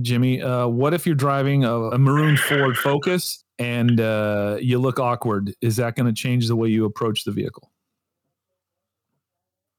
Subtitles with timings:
[0.00, 0.42] Jimmy.
[0.42, 5.54] Uh, what if you're driving a, a maroon Ford Focus and uh, you look awkward?
[5.60, 7.70] Is that going to change the way you approach the vehicle?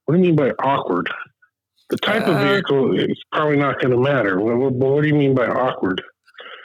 [0.05, 1.10] What do you mean by awkward?
[1.89, 4.39] The type of Uh, vehicle is probably not going to matter.
[4.39, 6.02] What, what do you mean by awkward?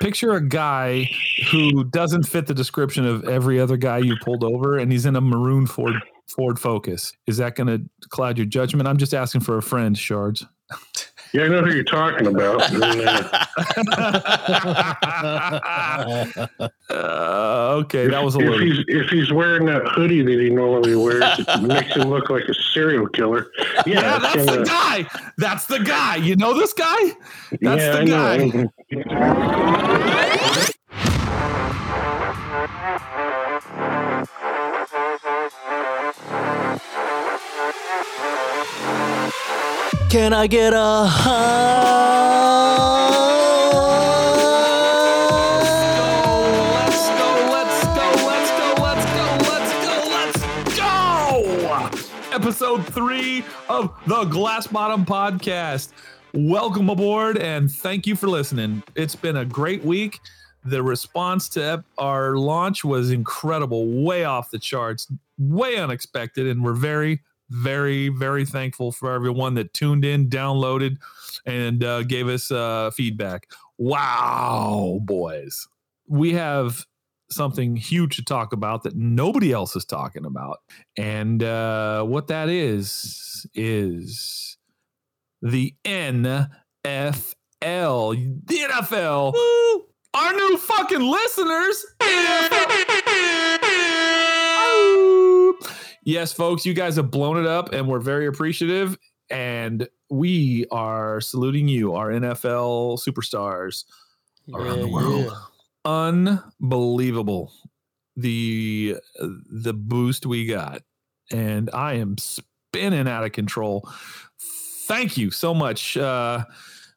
[0.01, 1.11] Picture a guy
[1.51, 5.17] who doesn't fit the description of every other guy you pulled over, and he's in
[5.17, 5.95] a maroon Ford
[6.29, 7.13] Ford Focus.
[7.27, 8.87] Is that going to cloud your judgment?
[8.87, 10.47] I'm just asking for a friend, Shards.
[11.35, 12.63] Yeah, I know who you're talking about.
[12.73, 13.47] Uh,
[16.91, 18.61] Uh, okay, that was a if little.
[18.61, 22.45] he's if he's wearing that hoodie that he normally wears, it makes him look like
[22.45, 23.49] a serial killer.
[23.87, 25.07] Yeah, Yeah, that's the gonna- guy.
[25.37, 26.17] That's the guy.
[26.17, 27.13] You know this guy?
[27.61, 28.71] That's yeah, the
[29.11, 30.71] I
[40.11, 41.03] Can I get a
[46.73, 52.35] Let's go, let's go, let's go, let's go, let's go, let's go.
[52.35, 55.91] Episode three of the Glass Bottom Podcast.
[56.33, 58.83] Welcome aboard and thank you for listening.
[58.95, 60.21] It's been a great week.
[60.65, 65.07] The response to our launch was incredible, way off the charts,
[65.39, 70.99] way unexpected, and we're very, very, very thankful for everyone that tuned in, downloaded,
[71.47, 73.47] and uh, gave us uh, feedback.
[73.79, 75.69] Wow, boys
[76.09, 76.87] we have
[77.31, 80.59] something huge to talk about that nobody else is talking about.
[80.97, 84.57] And uh, what that is, is
[85.43, 86.49] the NFL.
[86.83, 89.35] The NFL.
[90.15, 91.87] Our new fucking listeners.
[96.09, 98.99] yes, folks, you guys have blown it up and we're very appreciative.
[99.31, 103.85] And we are saluting you, our NFL superstars
[104.55, 105.33] around the world.
[105.85, 107.53] Unbelievable.
[108.17, 110.83] The the boost we got.
[111.31, 113.89] And i am spinning out of control.
[114.87, 115.97] Thank you so much.
[115.97, 116.45] Uh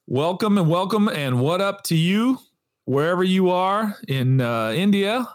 [0.08, 2.40] welcome and welcome and what up to you
[2.86, 5.26] wherever you are in uh india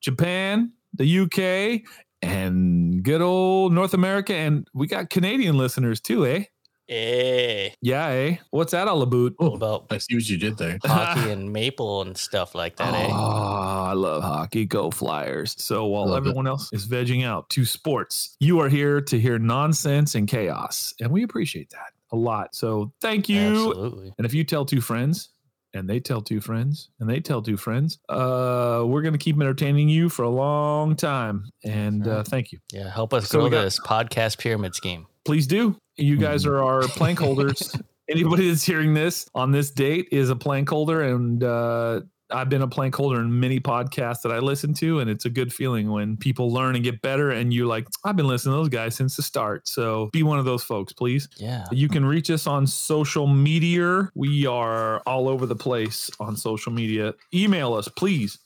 [0.00, 1.82] japan the uk
[2.22, 2.71] and
[3.02, 6.44] good old north america and we got canadian listeners too eh
[6.88, 7.70] Eh.
[7.80, 10.78] yeah eh what's that all about Oh, about I see what you did there.
[10.84, 13.06] hockey and maple and stuff like that, eh?
[13.08, 14.66] Oh, I love hockey.
[14.66, 15.54] Go Flyers.
[15.58, 16.28] So while Love it.
[16.28, 20.92] everyone else is vegging out to sports, you are here to hear nonsense and chaos.
[21.00, 22.54] And we appreciate that a lot.
[22.54, 23.38] So thank you.
[23.68, 24.12] Absolutely.
[24.18, 25.30] And if you tell two friends,
[25.74, 29.36] and they tell two friends, and they tell two friends, uh, we're going to keep
[29.40, 31.44] entertaining you for a long time.
[31.64, 32.58] And uh, thank you.
[32.72, 35.06] Yeah, help us So grow got- this podcast pyramid scheme.
[35.24, 35.76] Please do.
[35.96, 37.76] You guys are our plank holders.
[38.08, 42.00] Anybody that's hearing this on this date is a plank holder, and uh,
[42.32, 45.30] I've been a plank holder in many podcasts that I listen to, and it's a
[45.30, 48.58] good feeling when people learn and get better, and you're like, I've been listening to
[48.58, 49.68] those guys since the start.
[49.68, 51.28] So be one of those folks, please.
[51.36, 51.64] Yeah.
[51.70, 54.10] You can reach us on social media.
[54.14, 57.14] We are all over the place on social media.
[57.34, 58.38] Email us, please,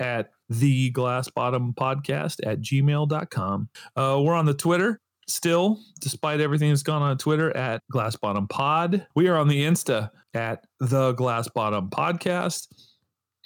[0.00, 3.68] at the glass bottom podcast at gmail.com.
[3.96, 8.48] Uh, we're on the Twitter still, despite everything that's gone on Twitter at glass bottom
[8.48, 9.06] pod.
[9.14, 12.68] We are on the Insta at the glass bottom podcast.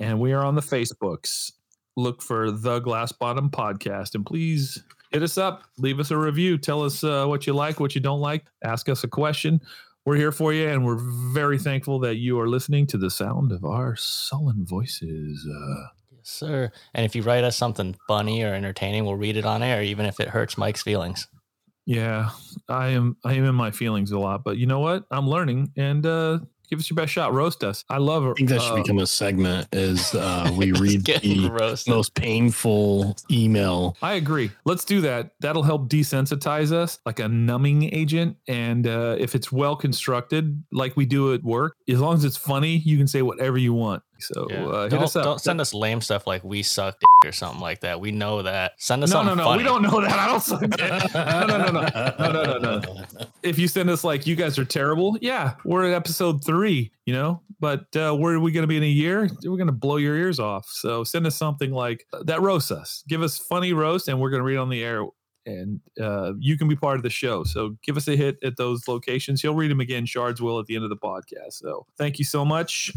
[0.01, 1.53] And we are on the Facebooks.
[1.97, 4.15] Look for the glass bottom podcast.
[4.15, 7.81] And please hit us up, leave us a review, tell us uh, what you like,
[7.81, 9.61] what you don't like, ask us a question.
[10.05, 10.99] We're here for you, and we're
[11.33, 15.47] very thankful that you are listening to the sound of our sullen voices.
[15.49, 16.73] Uh, Yes, sir.
[16.95, 20.07] And if you write us something funny or entertaining, we'll read it on air, even
[20.07, 21.27] if it hurts Mike's feelings.
[21.85, 22.31] yeah,
[22.69, 23.17] I am.
[23.25, 25.05] I am in my feelings a lot, but you know what?
[25.11, 26.39] I'm learning, and uh,
[26.73, 27.35] give us your best shot.
[27.35, 27.85] Roast us.
[27.91, 28.25] I love.
[28.25, 28.31] It.
[28.31, 29.69] I think that should uh, become a segment.
[29.73, 31.93] Is uh, we read the roasted.
[31.93, 33.95] most painful email.
[34.01, 34.51] I agree.
[34.65, 35.33] Let's do that.
[35.41, 38.39] That'll help desensitize us like a numbing agent.
[38.49, 42.39] And uh, if it's well constructed, like we do at work, as long as it's
[42.39, 44.03] funny, you can say whatever you want.
[44.23, 44.65] So Yeah.
[44.67, 47.81] uh, don't, us don't send us lame stuff like we suck dick or something like
[47.81, 48.01] that.
[48.01, 48.73] We know that.
[48.79, 49.45] Send us no, no, no.
[49.45, 49.59] funny.
[49.59, 50.19] We don't know that.
[50.19, 51.15] I don't suck dick.
[51.15, 52.15] No, no, no, no.
[52.19, 53.05] No, no, no, no.
[53.43, 57.13] If you send us like you guys are terrible, yeah, we're at episode three, you
[57.13, 57.41] know.
[57.59, 59.29] But uh, where are we going to be in a year?
[59.45, 60.67] We're going to blow your ears off.
[60.69, 63.03] So send us something like that roasts us.
[63.09, 65.05] Give us funny roast, and we're going to read on the air.
[65.45, 67.43] And uh, you can be part of the show.
[67.43, 69.43] So give us a hit at those locations.
[69.43, 70.07] He'll read them again.
[70.07, 71.55] Shards will at the end of the podcast.
[71.55, 72.93] So thank you so much.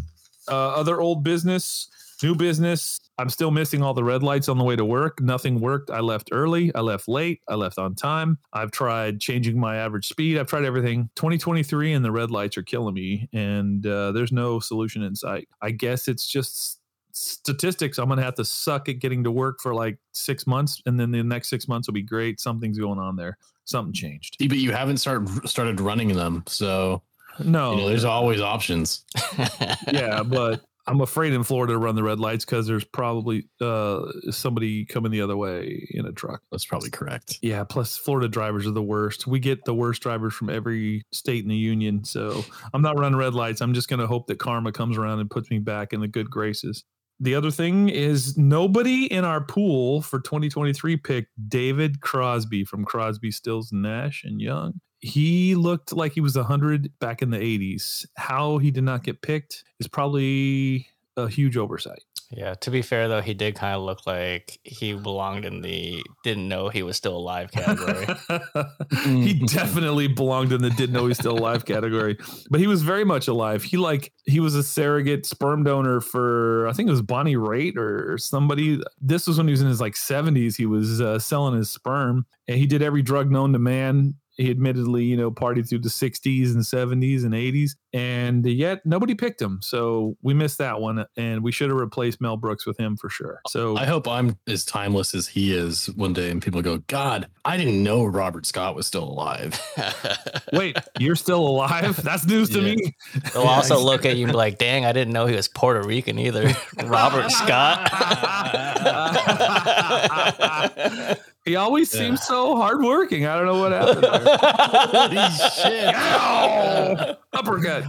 [0.48, 1.90] Uh, other old business,
[2.22, 3.00] new business.
[3.18, 5.22] I'm still missing all the red lights on the way to work.
[5.22, 5.90] Nothing worked.
[5.90, 6.74] I left early.
[6.76, 7.42] I left late.
[7.48, 8.38] I left on time.
[8.52, 10.38] I've tried changing my average speed.
[10.38, 11.10] I've tried everything.
[11.16, 15.48] 2023 and the red lights are killing me, and uh, there's no solution in sight.
[15.62, 16.80] I guess it's just
[17.14, 17.98] statistics.
[17.98, 21.00] I'm going to have to suck at getting to work for like six months, and
[21.00, 22.40] then the next six months will be great.
[22.40, 23.38] Something's going on there.
[23.64, 24.38] Something changed.
[24.40, 27.02] But you haven't started started running them, so
[27.44, 29.04] No, you know there's always options.
[29.92, 34.06] yeah, but I'm afraid in Florida to run the red lights because there's probably uh,
[34.30, 36.42] somebody coming the other way in a truck.
[36.52, 37.40] That's probably correct.
[37.42, 39.26] Yeah, plus Florida drivers are the worst.
[39.26, 42.04] We get the worst drivers from every state in the union.
[42.04, 43.62] So I'm not running red lights.
[43.62, 46.08] I'm just going to hope that karma comes around and puts me back in the
[46.08, 46.84] good graces.
[47.20, 53.32] The other thing is nobody in our pool for 2023 picked David Crosby from Crosby,
[53.32, 54.82] Stills, Nash, and Young.
[55.06, 58.08] He looked like he was 100 back in the 80s.
[58.16, 62.04] How he did not get picked is probably a huge oversight.
[62.32, 66.04] Yeah, to be fair though, he did kind of look like he belonged in the
[66.24, 68.08] didn't know he was still alive category.
[69.04, 72.18] he definitely belonged in the didn't know he's still alive category,
[72.50, 73.64] but he was very much alive.
[73.64, 77.78] He like he was a surrogate sperm donor for I think it was Bonnie Raitt
[77.78, 78.82] or somebody.
[79.00, 80.58] This was when he was in his like 70s.
[80.58, 84.16] He was uh, selling his sperm, and he did every drug known to man.
[84.38, 89.16] He admittedly, you know, partied through the 60s and 70s and 80s, and yet nobody
[89.16, 89.60] picked him.
[89.62, 93.10] So we missed that one, and we should have replaced Mel Brooks with him for
[93.10, 93.40] sure.
[93.48, 97.28] So I hope I'm as timeless as he is one day, and people go, "God,
[97.46, 99.60] I didn't know Robert Scott was still alive."
[100.54, 102.02] wait, you're still alive?
[102.04, 102.76] That's news to Yeah.
[102.76, 102.96] me.
[103.34, 105.88] They'll also look at you and be like, "Dang, I didn't know he was Puerto
[105.88, 106.52] Rican either."
[106.86, 107.90] Robert Scott.
[111.46, 112.00] he always Yeah.
[112.02, 113.26] seems so hardworking.
[113.26, 114.25] I don't know what happened there.
[114.26, 115.96] Holy shit!
[115.96, 117.18] Ow!
[117.34, 117.84] Uppercut.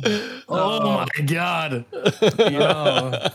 [0.49, 1.85] Oh, oh my god!
[2.39, 3.29] Yeah.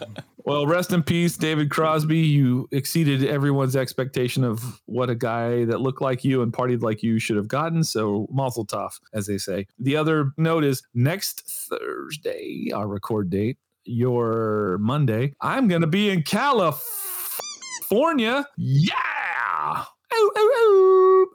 [0.43, 2.17] Well, rest in peace, David Crosby.
[2.17, 7.03] You exceeded everyone's expectation of what a guy that looked like you and partied like
[7.03, 7.83] you should have gotten.
[7.83, 9.67] So, mazel tov, as they say.
[9.77, 16.09] The other note is next Thursday, our record date, your Monday, I'm going to be
[16.09, 16.87] in California.
[18.57, 19.85] Yeah.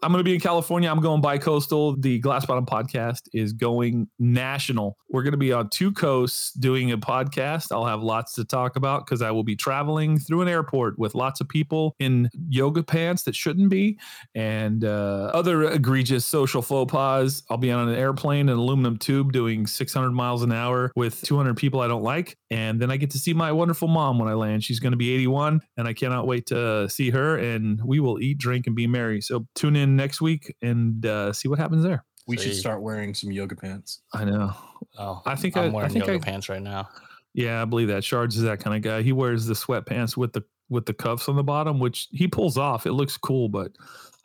[0.03, 0.91] I'm going to be in California.
[0.91, 1.97] I'm going bi coastal.
[1.97, 4.99] The Glass Bottom podcast is going national.
[5.09, 7.73] We're going to be on two coasts doing a podcast.
[7.73, 11.15] I'll have lots to talk about because I will be traveling through an airport with
[11.15, 13.99] lots of people in yoga pants that shouldn't be
[14.35, 17.43] and uh, other egregious social faux pas.
[17.49, 21.57] I'll be on an airplane, an aluminum tube doing 600 miles an hour with 200
[21.57, 22.37] people I don't like.
[22.51, 24.63] And then I get to see my wonderful mom when I land.
[24.63, 28.21] She's going to be 81 and I cannot wait to see her and we will
[28.21, 29.21] eat, drink, and be merry.
[29.21, 32.05] So tune in next week and uh, see what happens there.
[32.27, 34.03] We So should you- start wearing some yoga pants.
[34.13, 34.53] I know.
[34.99, 36.89] Oh, I think I- I'm I wearing think yoga I- pants right now.
[37.35, 38.03] Yeah, I believe that.
[38.03, 39.03] Shards is that kind of guy.
[39.03, 42.59] He wears the sweatpants with the with the cuffs on the bottom, which he pulls
[42.59, 42.87] off.
[42.87, 43.71] It looks cool, but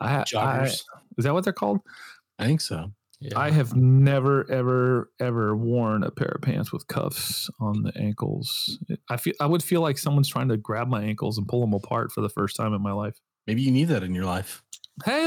[0.00, 0.84] I, ha- I is
[1.18, 1.78] that what they're called?
[2.40, 2.90] I think so.
[3.20, 3.38] Yeah.
[3.38, 8.78] I have never, ever, ever worn a pair of pants with cuffs on the ankles.
[9.08, 11.74] I feel I would feel like someone's trying to grab my ankles and pull them
[11.74, 13.20] apart for the first time in my life.
[13.46, 14.62] Maybe you need that in your life.
[15.04, 15.22] Hey,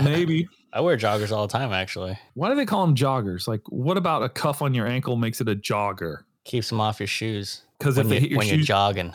[0.02, 0.48] maybe.
[0.72, 1.72] I wear joggers all the time.
[1.72, 3.46] Actually, Why do they call them joggers?
[3.48, 6.24] Like, what about a cuff on your ankle makes it a jogger?
[6.44, 8.66] keeps them off your shoes Because if when, they you, hit your when you're shoes,
[8.66, 9.12] jogging.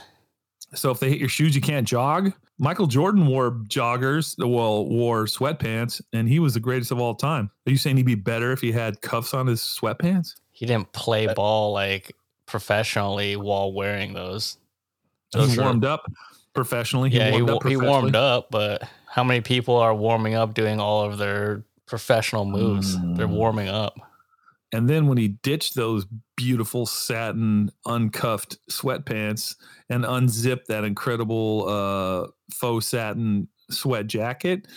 [0.76, 2.32] so if they hit your shoes, you can't jog.
[2.60, 7.50] Michael Jordan wore joggers, well, wore sweatpants, and he was the greatest of all time.
[7.68, 10.36] Are you saying he'd be better if he had cuffs on his sweatpants?
[10.52, 12.16] He didn't play ball like
[12.46, 14.58] professionally while wearing those.
[15.34, 16.06] he Those are- warmed up
[16.56, 17.10] professionally.
[17.10, 20.54] yeah, he, warmed wa- up he warmed up, but how many people are warming up
[20.54, 22.96] doing all of their professional moves?
[23.16, 23.32] They're Mm.
[23.38, 23.96] warming up.
[24.74, 29.56] And then when he ditched those beautiful satin uncuffed sweatpants
[29.90, 34.68] and unzipped that incredible uh, faux satin sweat jacket,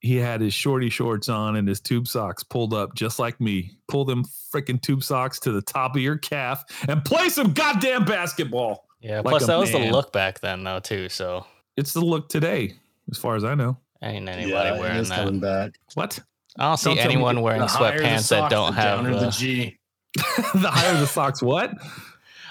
[0.00, 3.72] he had his shorty shorts on and his tube socks pulled up just like me.
[3.88, 8.04] Pull them freaking tube socks to the top of your calf and play some goddamn
[8.04, 8.86] basketball.
[9.00, 9.16] Yeah.
[9.18, 9.86] Like plus, a that was man.
[9.86, 11.08] the look back then, though, too.
[11.08, 12.74] So It's the look today,
[13.10, 13.76] as far as I know.
[14.02, 15.40] ain't anybody wearing that.
[15.40, 15.72] back.
[15.94, 16.18] What?
[16.58, 19.04] I don't see Don't tell me anyone wearing The higher sweatpants that don't the have.
[19.04, 19.78] The, the G.
[20.54, 21.70] the higher the socks, what?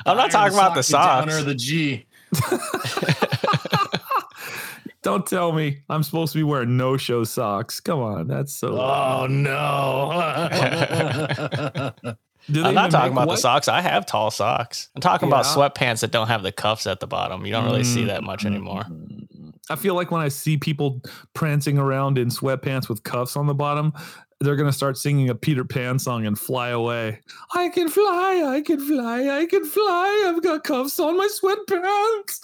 [0.05, 1.25] I'm not Higher talking about the socks.
[1.31, 2.05] downer the G.
[5.01, 7.79] Don't tell me I'm supposed to be wearing no show socks.
[7.79, 8.77] Come on, that's so.
[8.79, 10.11] Oh no!
[12.55, 13.67] I'm not talking about the socks.
[13.67, 14.89] I have tall socks.
[14.95, 17.45] I'm talking about sweatpants that don't have the cuffs at the bottom.
[17.45, 18.55] You don't really see that much mm-hmm.
[18.55, 18.85] anymore.
[19.69, 21.01] I feel like when I see people
[21.33, 23.93] prancing around in sweatpants with cuffs on the bottom,
[24.39, 27.19] they're gonna start singing a Peter Pan song and fly away.
[27.53, 30.25] I can fly, I can fly, I can fly.
[30.27, 32.39] I've got cuffs on my sweatpants.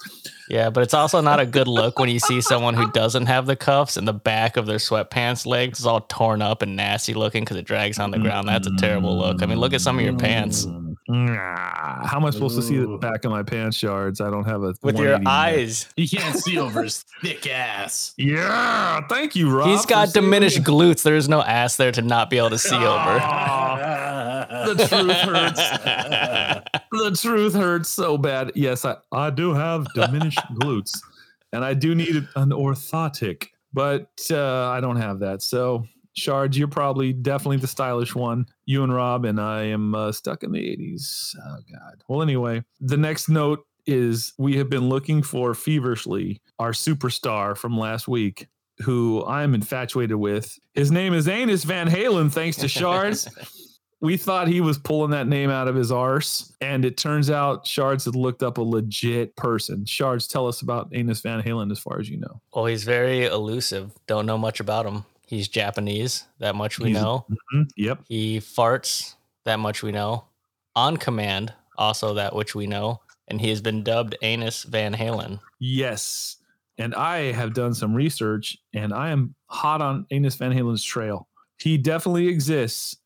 [0.48, 3.46] Yeah, but it's also not a good look when you see someone who doesn't have
[3.46, 7.14] the cuffs and the back of their sweatpants legs is all torn up and nasty
[7.14, 8.26] looking because it drags on the mm-hmm.
[8.26, 8.48] ground.
[8.48, 9.42] That's a terrible look.
[9.42, 10.66] I mean, look at some of your pants
[11.08, 14.20] how am I supposed to see the back of my pants yards?
[14.20, 15.32] I don't have a with your 180 there.
[15.32, 15.88] eyes.
[15.96, 18.12] You can't see over his thick ass.
[18.16, 19.68] Yeah, thank you, Rob.
[19.68, 20.64] He's for got diminished me.
[20.64, 21.02] glutes.
[21.02, 23.18] There is no ass there to not be able to see over.
[24.66, 25.60] The truth hurts.
[26.90, 28.52] the truth hurts so bad.
[28.54, 30.98] Yes, I, I do have diminished glutes,
[31.52, 35.42] and I do need an orthotic, but uh, I don't have that.
[35.42, 35.86] So,
[36.16, 38.46] Shards, you're probably definitely the stylish one.
[38.64, 41.34] You and Rob, and I am uh, stuck in the 80s.
[41.44, 42.02] Oh, God.
[42.08, 47.78] Well, anyway, the next note is we have been looking for feverishly our superstar from
[47.78, 48.48] last week.
[48.80, 50.58] Who I'm infatuated with.
[50.74, 53.26] His name is Anus Van Halen, thanks to Shards
[54.00, 57.66] we thought he was pulling that name out of his arse, and it turns out
[57.66, 59.84] Shards had looked up a legit person.
[59.86, 62.40] Shards, tell us about Anus Van Halen as far as you know.
[62.54, 63.92] Well, he's very elusive.
[64.06, 65.04] Don't know much about him.
[65.26, 66.24] He's Japanese.
[66.38, 67.26] That much we He's- know.
[67.52, 68.04] Mhm, Yep.
[68.08, 69.14] He farts.
[69.44, 70.24] That much we know.
[70.74, 73.00] On command, also that which we know.
[73.28, 75.40] And he has been dubbed Anus Van Halen.
[75.58, 76.36] Yes.
[76.78, 81.26] And I have done some research, and I am hot on Anus Van Halen's trail.
[81.58, 82.96] He definitely exists.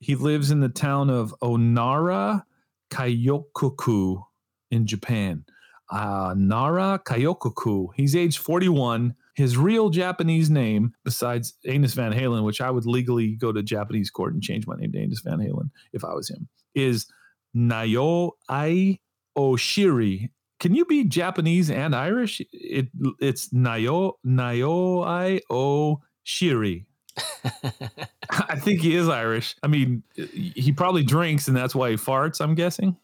[0.00, 2.44] He lives in the town of Onara
[2.90, 4.22] Kayokoku
[4.70, 5.44] in Japan.
[5.90, 7.88] Uh, Nara Kayokoku.
[7.94, 9.14] He's age 41.
[9.38, 14.10] His real Japanese name, besides Anus Van Halen, which I would legally go to Japanese
[14.10, 17.06] court and change my name to Anus Van Halen if I was him, is
[17.54, 18.98] Nayo Ai
[19.36, 20.30] Oshiri.
[20.58, 22.42] Can you be Japanese and Irish?
[22.52, 22.88] It
[23.20, 26.86] it's Nayo Nayo Ai Oshiri.
[28.30, 29.54] I think he is Irish.
[29.62, 30.02] I mean,
[30.34, 32.96] he probably drinks and that's why he farts, I'm guessing.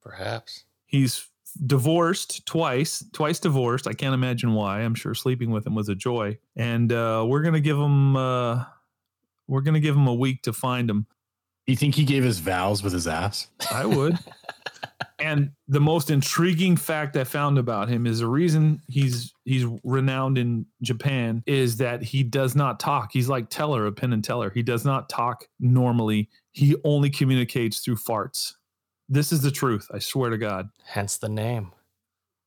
[0.00, 0.64] Perhaps.
[0.86, 3.86] He's divorced twice, twice divorced.
[3.86, 4.80] I can't imagine why.
[4.80, 6.38] I'm sure sleeping with him was a joy.
[6.56, 8.64] And uh, we're gonna give him uh,
[9.48, 11.06] we're gonna give him a week to find him.
[11.66, 13.46] You think he gave his vows with his ass?
[13.70, 14.18] I would.
[15.18, 20.38] and the most intriguing fact I found about him is the reason he's he's renowned
[20.38, 23.10] in Japan is that he does not talk.
[23.12, 24.50] He's like Teller a Penn and Teller.
[24.50, 26.28] He does not talk normally.
[26.52, 28.54] He only communicates through farts.
[29.08, 29.88] This is the truth.
[29.92, 30.70] I swear to God.
[30.84, 31.72] Hence the name.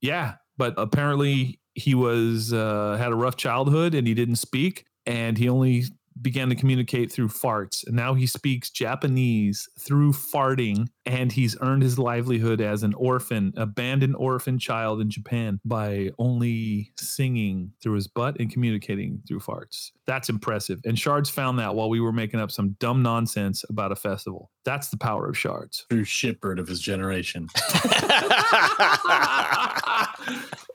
[0.01, 5.37] Yeah, but apparently he was uh, had a rough childhood and he didn't speak, and
[5.37, 5.85] he only
[6.21, 7.85] began to communicate through farts.
[7.85, 13.53] And now he speaks Japanese through farting, and he's earned his livelihood as an orphan,
[13.57, 19.91] abandoned orphan child in Japan by only singing through his butt and communicating through farts.
[20.07, 20.79] That's impressive.
[20.85, 24.51] And Shards found that while we were making up some dumb nonsense about a festival.
[24.63, 25.85] That's the power of Shards.
[25.89, 27.49] True shitbird of his generation.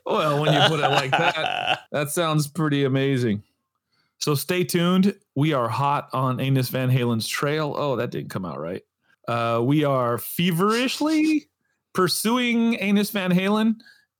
[0.06, 3.42] well, when you put it like that, that sounds pretty amazing.
[4.20, 5.14] So stay tuned.
[5.34, 7.74] We are hot on Anus Van Halen's trail.
[7.76, 8.82] Oh, that didn't come out right.
[9.26, 11.48] Uh, we are feverishly
[11.94, 13.76] pursuing Anus Van Halen,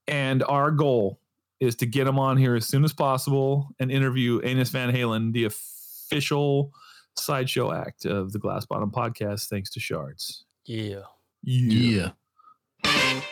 [0.07, 1.21] and our goal
[1.61, 5.33] is to get him on here as soon as possible and interview Anus Van Halen,
[5.33, 6.73] the official
[7.17, 10.45] sideshow act of the Glass Bottom podcast, thanks to Shards.
[10.65, 11.03] yeah.
[11.43, 12.11] Yeah.
[12.85, 13.23] How?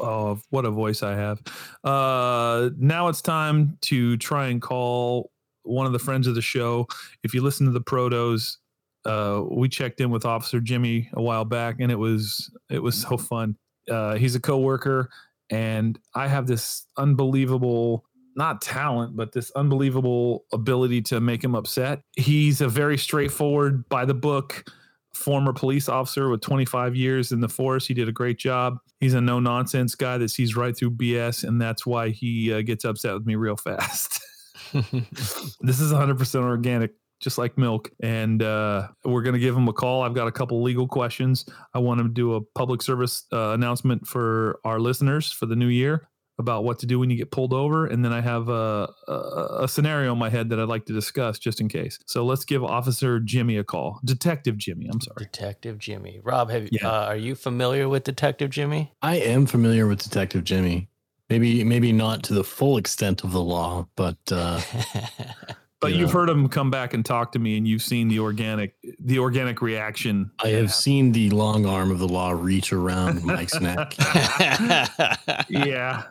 [0.00, 1.42] Oh, what a voice I have.
[1.84, 5.30] Uh, now it's time to try and call
[5.62, 6.86] one of the friends of the show.
[7.22, 8.56] If you listen to the protos,
[9.04, 12.94] uh, we checked in with Officer Jimmy a while back, and it was it was
[12.94, 13.56] so fun.
[13.90, 15.10] Uh, he's a coworker,
[15.50, 18.04] and I have this unbelievable
[18.36, 22.02] not talent, but this unbelievable ability to make him upset.
[22.16, 24.64] He's a very straightforward, by the book
[25.14, 27.86] former police officer with 25 years in the force.
[27.86, 28.78] He did a great job.
[29.00, 32.62] He's a no nonsense guy that sees right through BS, and that's why he uh,
[32.62, 34.20] gets upset with me real fast.
[34.72, 37.90] this is 100% organic, just like milk.
[38.02, 40.02] And uh, we're going to give him a call.
[40.02, 41.46] I've got a couple legal questions.
[41.74, 45.56] I want him to do a public service uh, announcement for our listeners for the
[45.56, 46.09] new year
[46.40, 47.86] about what to do when you get pulled over.
[47.86, 50.92] And then I have a, a, a scenario in my head that I'd like to
[50.92, 51.98] discuss just in case.
[52.06, 54.00] So let's give Officer Jimmy a call.
[54.04, 55.16] Detective Jimmy, I'm sorry.
[55.26, 56.20] Detective Jimmy.
[56.24, 56.88] Rob, have Yeah.
[56.88, 58.92] uh, are you familiar with Detective Jimmy?
[59.02, 60.88] I am familiar with Detective Jimmy.
[61.28, 64.60] Maybe maybe not to the full extent of the law, but uh,
[65.80, 68.18] But you you've heard him come back and talk to me, and you've seen the
[68.18, 70.30] organic, the organic reaction.
[70.44, 73.94] I have seen the long arm of the law reach around Mike's neck.
[75.48, 76.02] yeah.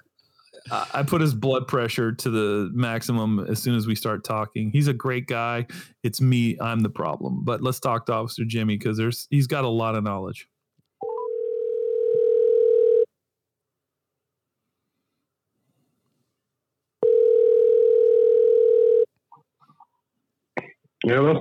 [0.71, 4.71] I put his blood pressure to the maximum as soon as we start talking.
[4.71, 5.65] He's a great guy.
[6.03, 6.57] It's me.
[6.61, 7.43] I'm the problem.
[7.43, 10.47] But let's talk to Officer Jimmy because there's he's got a lot of knowledge.
[21.03, 21.39] Hello.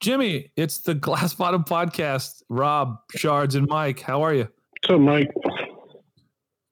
[0.00, 2.42] Jimmy, it's the Glass Bottom Podcast.
[2.48, 4.00] Rob, Shards, and Mike.
[4.00, 4.48] How are you?
[4.86, 5.30] So, Mike?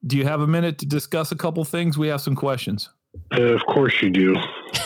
[0.07, 1.99] Do you have a minute to discuss a couple things?
[1.99, 2.89] We have some questions.
[3.33, 4.37] Uh, of course you do.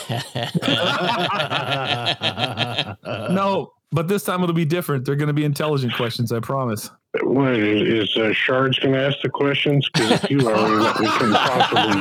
[3.29, 5.05] No, but this time it'll be different.
[5.05, 6.89] They're going to be intelligent questions, I promise.
[7.21, 9.87] What is, is uh, Shards going to ask the questions?
[9.93, 11.93] Because if you are, we couldn't possibly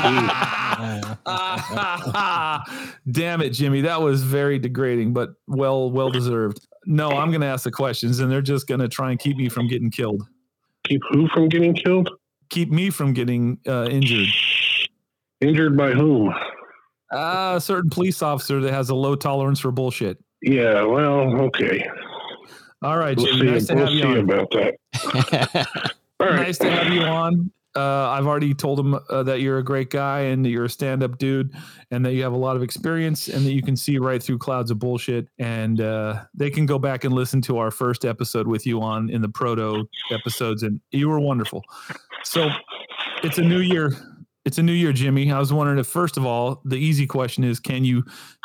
[3.04, 3.07] be.
[3.12, 3.83] Damn it, Jimmy.
[3.83, 6.66] That was very degrading, but well, well deserved.
[6.87, 9.37] No, I'm going to ask the questions, and they're just going to try and keep
[9.37, 10.23] me from getting killed,
[10.85, 12.11] Keep who from getting killed?
[12.52, 14.28] Keep me from getting uh, injured.
[15.40, 16.32] Injured by whom?
[17.12, 20.18] Uh, a certain police officer that has a low tolerance for bullshit.
[20.42, 21.85] Yeah, well, okay.
[22.82, 23.50] All right, We'll Jimmy.
[23.52, 24.18] Nice to We'll have you see on.
[24.18, 25.66] about that.
[26.21, 26.37] All right.
[26.37, 27.50] Nice to have you on.
[27.75, 30.71] Uh, I've already told him uh, that you're a great guy and that you're a
[30.71, 31.54] stand-up dude,
[31.90, 34.38] and that you have a lot of experience, and that you can see right through
[34.38, 35.28] clouds of bullshit.
[35.38, 39.09] And uh, they can go back and listen to our first episode with you on
[39.11, 41.64] in the proto episodes, and you were wonderful.
[42.25, 42.49] So
[43.23, 43.93] it's a new year.
[44.45, 45.31] It's a new year, Jimmy.
[45.31, 48.02] I was wondering if, first of all, the easy question is, can you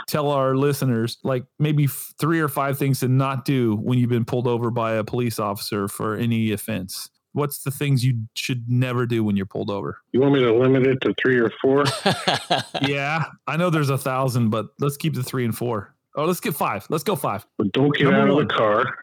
[0.08, 4.10] tell our listeners like maybe f- three or five things to not do when you've
[4.10, 7.10] been pulled over by a police officer for any offense?
[7.34, 10.00] What's the things you should never do when you're pulled over?
[10.12, 11.84] You want me to limit it to three or four?
[12.88, 15.96] yeah, I know there's a thousand, but let's keep the three and four.
[16.16, 16.86] Oh, let's get five.
[16.90, 17.46] Let's go five.
[17.58, 18.42] But don't get Number out one.
[18.44, 18.98] of the car.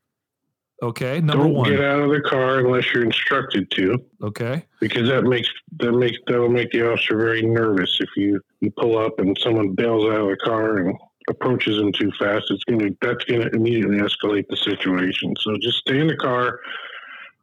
[0.84, 1.70] Okay, number don't one.
[1.70, 5.48] get out of the car unless you're instructed to, Okay, because that makes
[5.78, 7.96] that makes that'll make the officer very nervous.
[8.00, 10.94] If you you pull up and someone bails out of the car and
[11.30, 15.32] approaches them too fast, it's gonna that's gonna immediately escalate the situation.
[15.40, 16.60] So just stay in the car,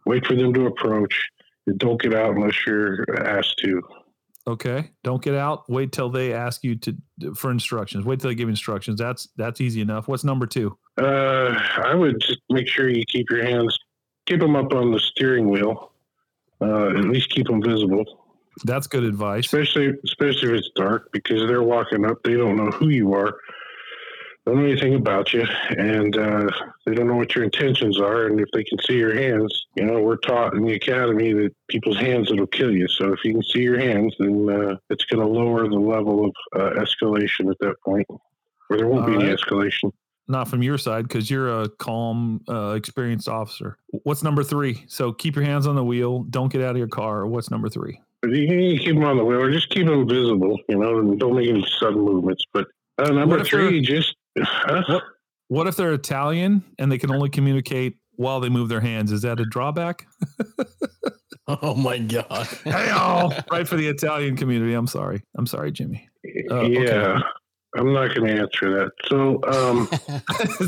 [0.06, 1.28] wait for them to approach,
[1.66, 3.82] and don't get out unless you're asked to.
[4.48, 4.92] Okay.
[5.04, 5.70] Don't get out.
[5.70, 6.96] Wait till they ask you to
[7.36, 8.06] for instructions.
[8.06, 9.00] Wait till they give instructions.
[9.00, 10.08] That's that's easy enough.
[10.08, 10.78] What's number two?
[11.00, 13.78] Uh, I would just make sure you keep your hands,
[14.26, 15.92] keep them up on the steering wheel.
[16.62, 18.06] Uh, at least keep them visible,
[18.66, 19.46] That's good advice.
[19.46, 22.22] especially especially if it's dark, because they're walking up.
[22.24, 23.36] They don't know who you are,
[24.46, 25.46] don't know anything about you,
[25.78, 26.48] and uh,
[26.86, 28.26] they don't know what your intentions are.
[28.26, 31.54] And if they can see your hands, you know, we're taught in the academy that
[31.68, 32.88] people's hands it'll kill you.
[32.88, 36.26] So if you can see your hands, then uh, it's going to lower the level
[36.26, 39.92] of uh, escalation at that point, or there won't All be any escalation.
[40.28, 43.78] Not from your side because you're a calm, uh, experienced officer.
[44.04, 44.86] What's number three?
[44.88, 46.24] So keep your hands on the wheel.
[46.24, 47.28] Don't get out of your car.
[47.28, 48.00] What's number three?
[48.24, 51.20] You can keep them on the wheel, or just keep them visible, you know, and
[51.20, 52.46] don't make any sudden movements.
[52.54, 54.84] But uh, number three, just huh?
[54.88, 55.04] What
[55.48, 59.12] What if they're Italian and they can only communicate while they move their hands?
[59.12, 60.08] Is that a drawback?
[61.48, 62.48] oh my god.
[62.64, 64.74] Hey, all right for the Italian community.
[64.74, 65.22] I'm sorry.
[65.38, 66.08] I'm sorry, Jimmy.
[66.50, 67.24] Uh, yeah, okay.
[67.78, 68.92] I'm not going to answer that.
[69.08, 69.90] So, um,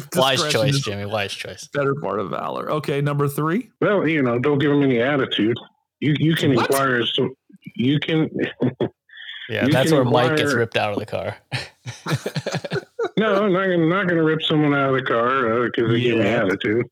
[0.16, 1.06] Wise choice, Jimmy.
[1.06, 1.68] Wise choice.
[1.74, 2.72] Better part of valor.
[2.72, 3.70] Okay, number three.
[3.82, 5.58] well, you know, don't give them any attitude.
[6.00, 6.70] You you can What?
[6.70, 7.36] inquire as to
[7.76, 8.30] you can.
[9.50, 11.38] Yeah, You that's can where Mike gets ripped out of the car.
[13.18, 16.18] No, I'm not gonna not gonna rip someone out of the car because they give
[16.18, 16.88] me attitude.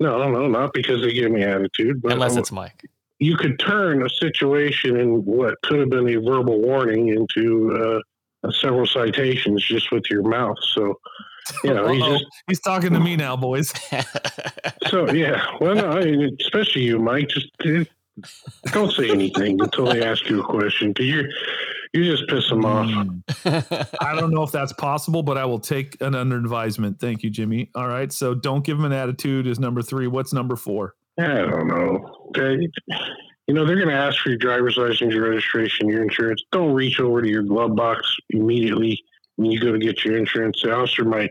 [0.00, 2.88] No, no, not because they give me attitude, but Unless it's Mike.
[3.18, 8.02] you could turn a situation in what could have been a verbal warning into
[8.44, 10.56] uh, several citations just with your mouth.
[10.72, 10.98] So,
[11.62, 13.72] you know, he's just He's talking to me now, boys.
[14.88, 15.44] so yeah.
[15.60, 17.28] Well, no, I mean, especially you, Mike.
[17.28, 17.84] Just eh,
[18.66, 21.28] don't say anything until they ask you a question because you're
[21.92, 22.86] you just piss them off.
[22.86, 23.96] Mm.
[24.00, 26.98] I don't know if that's possible, but I will take an under advisement.
[26.98, 27.70] Thank you, Jimmy.
[27.74, 28.10] All right.
[28.10, 30.06] So don't give them an attitude is number three.
[30.06, 30.94] What's number four?
[31.18, 32.28] I don't know.
[32.28, 32.68] Okay.
[33.46, 36.42] You know, they're going to ask for your driver's license, your registration, your insurance.
[36.52, 39.02] Don't reach over to your glove box immediately
[39.36, 40.62] when you go to get your insurance.
[40.62, 41.30] The officer might,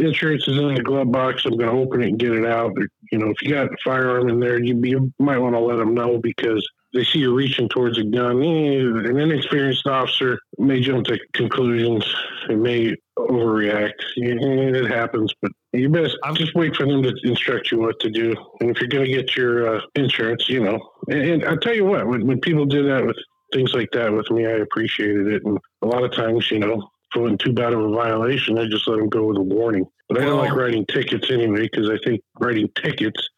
[0.00, 1.44] insurance is in the glove box.
[1.44, 2.72] I'm going to open it and get it out.
[3.12, 5.76] You know, if you got a firearm in there, you, you might want to let
[5.76, 8.42] them know because they see you reaching towards a gun.
[8.42, 12.04] Eh, An inexperienced officer may jump to conclusions
[12.48, 13.92] and may overreact.
[14.16, 18.34] It happens, but you best just wait for them to instruct you what to do.
[18.60, 21.74] And if you're going to get your uh, insurance, you know, and, and I'll tell
[21.74, 23.16] you what, when, when people did that with
[23.52, 25.44] things like that with me, I appreciated it.
[25.44, 28.86] And a lot of times, you know, wasn't too bad of a violation, I just
[28.86, 29.86] let them go with a warning.
[30.08, 33.28] But I don't like writing tickets anyway because I think writing tickets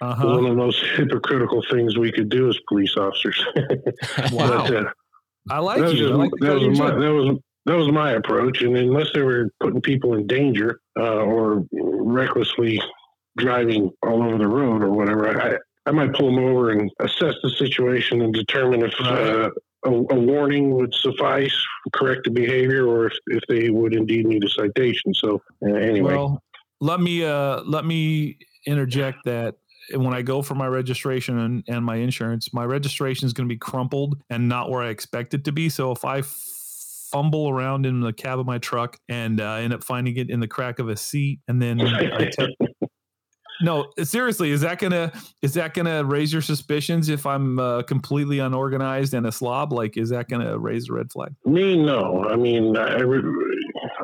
[0.00, 3.42] Uh is one of the most hypocritical things we could do as police officers.
[4.32, 4.66] Wow.
[4.68, 4.90] But, uh,
[5.50, 6.08] I like that was, you.
[6.08, 8.62] Just- like that, was my, that was that was my approach.
[8.62, 12.80] And unless they were putting people in danger uh, or recklessly
[13.36, 15.56] driving all over the road or whatever, I,
[15.88, 19.50] I might pull them over and assess the situation and determine if uh,
[19.84, 21.54] a, a warning would suffice,
[21.92, 25.14] correct the behavior, or if, if they would indeed need a citation.
[25.14, 26.42] So uh, anyway, Well,
[26.80, 29.56] let me uh let me interject that
[29.94, 33.52] when I go for my registration and, and my insurance, my registration is going to
[33.52, 35.68] be crumpled and not where I expect it to be.
[35.68, 36.22] So if I
[37.12, 40.40] fumble around in the cab of my truck and uh, end up finding it in
[40.40, 42.56] the crack of a seat, and then I te-
[43.62, 48.40] no, seriously, is that gonna is that gonna raise your suspicions if I'm uh, completely
[48.40, 49.72] unorganized and a slob?
[49.72, 51.34] Like, is that gonna raise a red flag?
[51.44, 52.24] me, no.
[52.24, 53.60] I mean, I, re-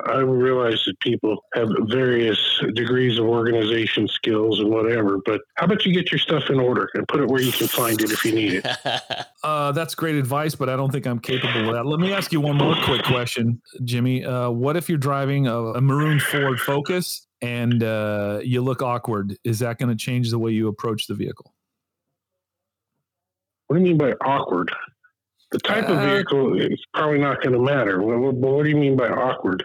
[0.06, 2.38] I realize that people have various
[2.74, 6.88] degrees of organization skills and whatever, but how about you get your stuff in order
[6.94, 8.66] and put it where you can find it if you need it?
[9.44, 11.86] Uh, that's great advice, but I don't think I'm capable of that.
[11.86, 14.24] Let me ask you one more quick question, Jimmy.
[14.24, 19.36] Uh, what if you're driving a, a maroon Ford Focus and uh, you look awkward?
[19.44, 21.54] Is that going to change the way you approach the vehicle?
[23.66, 24.72] What do you mean by awkward?
[25.50, 28.02] The type of Uh, vehicle is probably not going to matter.
[28.02, 29.64] What, what, what do you mean by awkward?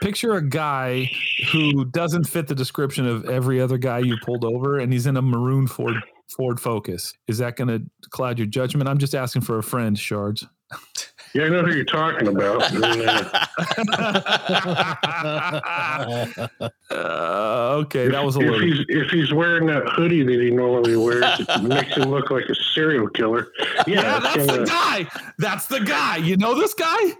[0.00, 1.08] Picture a guy
[1.52, 5.16] who doesn't fit the description of every other guy you pulled over, and he's in
[5.16, 5.94] a maroon Ford
[6.36, 7.12] Ford Focus.
[7.28, 8.88] Is that going to cloud your judgment?
[8.88, 10.46] I'm just asking for a friend, Shards.
[11.34, 12.62] Yeah, I know who you're talking about.
[16.90, 18.60] Uh, okay, that was a if little.
[18.60, 22.44] he's if he's wearing that hoodie that he normally wears, it makes him look like
[22.48, 23.48] a serial killer.
[23.86, 25.06] Yeah, Yeah, that's gonna- the guy.
[25.38, 26.16] That's the guy.
[26.18, 27.12] You know this guy?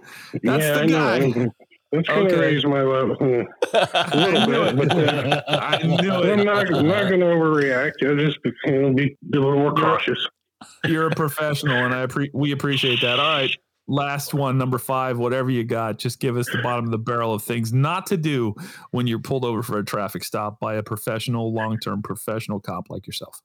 [0.43, 1.19] That's yeah, the I guy.
[1.91, 2.41] That's going to Okay.
[2.41, 3.41] raise my level hmm,
[3.73, 6.43] a little bit, but uh, I knew I'm it.
[6.43, 8.03] not, I'm not going to overreact.
[8.03, 10.17] I'll just you know, be a little more cautious.
[10.85, 13.19] You're a professional, and I appre- we appreciate that.
[13.19, 13.55] All right,
[13.87, 15.17] last one, number five.
[15.17, 18.17] Whatever you got, just give us the bottom of the barrel of things not to
[18.17, 18.55] do
[18.91, 23.07] when you're pulled over for a traffic stop by a professional, long-term professional cop like
[23.07, 23.41] yourself.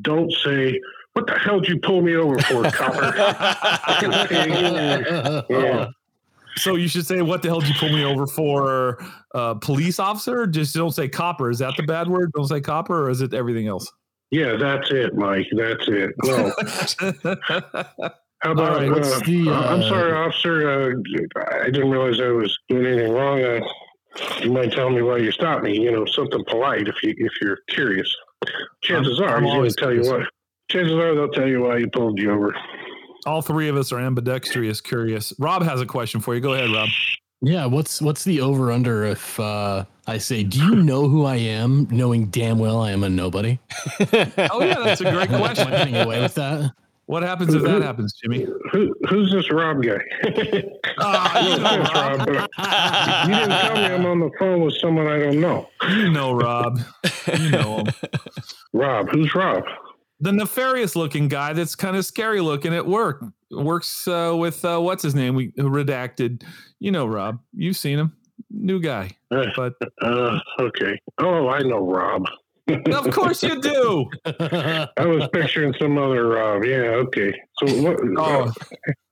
[0.00, 0.80] Don't say,
[1.12, 3.12] "What the hell did you pull me over for, copper?"
[5.50, 5.88] yeah.
[6.56, 9.98] So you should say, "What the hell did you pull me over for?" Uh, police
[9.98, 10.46] officer.
[10.46, 11.50] Just don't say copper.
[11.50, 12.32] Is that the bad word?
[12.32, 13.92] Don't say copper, or is it everything else?
[14.32, 15.46] yeah, that's it, Mike.
[15.52, 16.14] That's it.
[16.24, 16.52] No.
[18.42, 18.78] How about?
[18.78, 20.68] right, uh, what's the, I'm uh, sorry, officer.
[20.68, 20.94] Uh,
[21.62, 23.42] I didn't realize I was doing anything wrong.
[23.42, 23.60] Uh,
[24.40, 25.78] you might tell me why you stopped me.
[25.80, 28.12] You know, something polite if you if you're curious.
[28.82, 30.24] Chances I'm- are I'm he's going always to tell you curious.
[30.26, 30.28] what.
[30.70, 32.54] Chances are they'll tell you why he pulled you over.
[33.26, 35.32] All three of us are ambidextrous, curious.
[35.38, 36.40] Rob has a question for you.
[36.40, 36.88] Go ahead, Rob.
[37.40, 41.36] Yeah, what's what's the over under if uh, I say, "Do you know who I
[41.36, 43.58] am?" knowing damn well I am a nobody?
[44.00, 45.70] Oh yeah, that's a great Am I question.
[45.70, 46.72] getting away with that?
[47.12, 48.46] What happens if that happens, Jimmy?
[48.70, 49.98] Who who's this Rob guy?
[50.98, 52.20] Ah, you know, Rob.
[53.28, 55.68] You didn't tell me I'm on the phone with someone I don't know.
[55.90, 56.80] You know Rob.
[57.38, 57.86] You know him.
[58.72, 59.64] Rob, who's Rob?
[60.20, 63.22] The nefarious looking guy that's kind of scary looking at work.
[63.50, 65.34] Works uh, with uh, what's his name?
[65.34, 66.44] We redacted.
[66.78, 67.40] You know Rob.
[67.52, 68.16] You've seen him.
[68.50, 69.10] New guy.
[69.30, 70.98] Uh, But uh, okay.
[71.18, 72.24] Oh, I know Rob.
[72.68, 74.10] Of course you do.
[74.26, 76.64] I was picturing some other Rob.
[76.64, 77.32] Yeah, okay.
[77.58, 77.98] So what?
[78.16, 78.52] Oh, uh,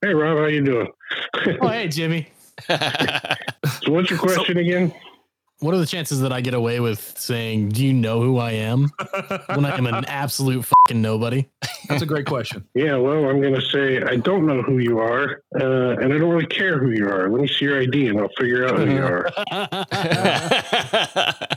[0.01, 0.87] Hey, Rob, how you doing?
[1.61, 2.27] oh, hey, Jimmy.
[3.83, 4.93] So what's your question again?
[5.61, 8.53] What are the chances that I get away with saying, "Do you know who I
[8.53, 8.89] am?"
[9.45, 11.47] when I am an absolute fucking nobody?
[11.87, 12.67] that's a great question.
[12.73, 16.17] Yeah, well, I'm going to say I don't know who you are, uh, and I
[16.17, 17.29] don't really care who you are.
[17.29, 19.29] Let me see your ID, and I'll figure out who you are.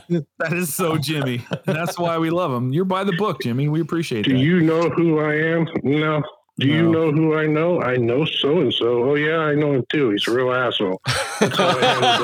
[0.37, 1.43] That is so Jimmy.
[1.65, 2.71] That's why we love him.
[2.71, 3.69] You're by the book, Jimmy.
[3.69, 4.29] We appreciate it.
[4.29, 4.43] Do that.
[4.43, 5.67] you know who I am?
[5.83, 6.21] No.
[6.57, 6.91] Do you No.
[6.91, 7.81] know who I know?
[7.81, 9.03] I know so and so.
[9.11, 10.11] Oh yeah, I know him too.
[10.11, 11.01] He's a real asshole.
[11.39, 12.23] That's how I handle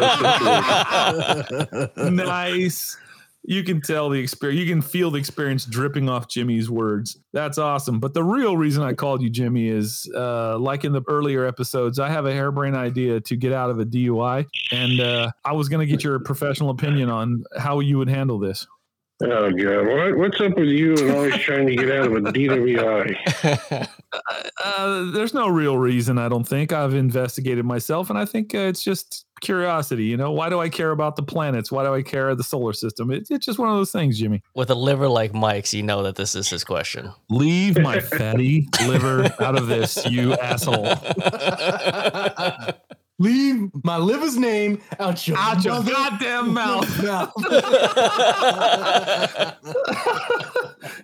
[1.76, 2.18] those situations.
[2.18, 2.98] nice.
[3.44, 4.60] You can tell the experience.
[4.62, 7.18] You can feel the experience dripping off Jimmy's words.
[7.34, 8.00] That's awesome.
[8.00, 11.98] But the real reason I called you Jimmy is, uh, like in the earlier episodes,
[11.98, 15.70] I have a harebrained idea to get out of a DUI, and uh, I was
[15.70, 18.68] going to get your professional opinion on how you would handle this.
[19.24, 22.22] Oh god, what, what's up with you and always trying to get out of a
[22.32, 23.88] DWI?
[24.64, 26.18] Uh, there's no real reason.
[26.18, 30.04] I don't think I've investigated myself, and I think uh, it's just curiosity.
[30.04, 31.72] You know, why do I care about the planets?
[31.72, 33.10] Why do I care of the solar system?
[33.10, 34.44] It, it's just one of those things, Jimmy.
[34.54, 37.12] With a liver like Mike's, you know that this is his question.
[37.30, 40.86] Leave my fatty liver out of this, you asshole.
[43.22, 47.04] Leave my liver's name out your, Out your goddamn mouth.
[47.04, 47.32] mouth.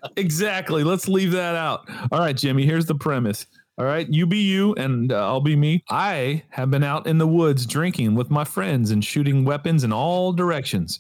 [0.18, 0.84] exactly.
[0.84, 1.88] Let's leave that out.
[2.12, 3.46] All right, Jimmy, here's the premise.
[3.78, 5.84] All right, you be you and uh, I'll be me.
[5.92, 9.94] I have been out in the woods drinking with my friends and shooting weapons in
[9.94, 10.98] all directions.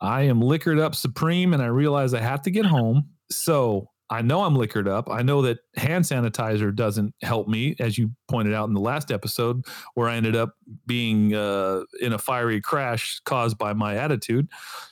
[0.00, 3.04] I am liquored up supreme and I realize I have to get home.
[3.30, 5.10] So I know I'm liquored up.
[5.10, 9.10] I know that hand sanitizer doesn't help me, as you pointed out in the last
[9.10, 10.54] episode, where I ended up
[10.86, 14.48] being uh, in a fiery crash caused by my attitude.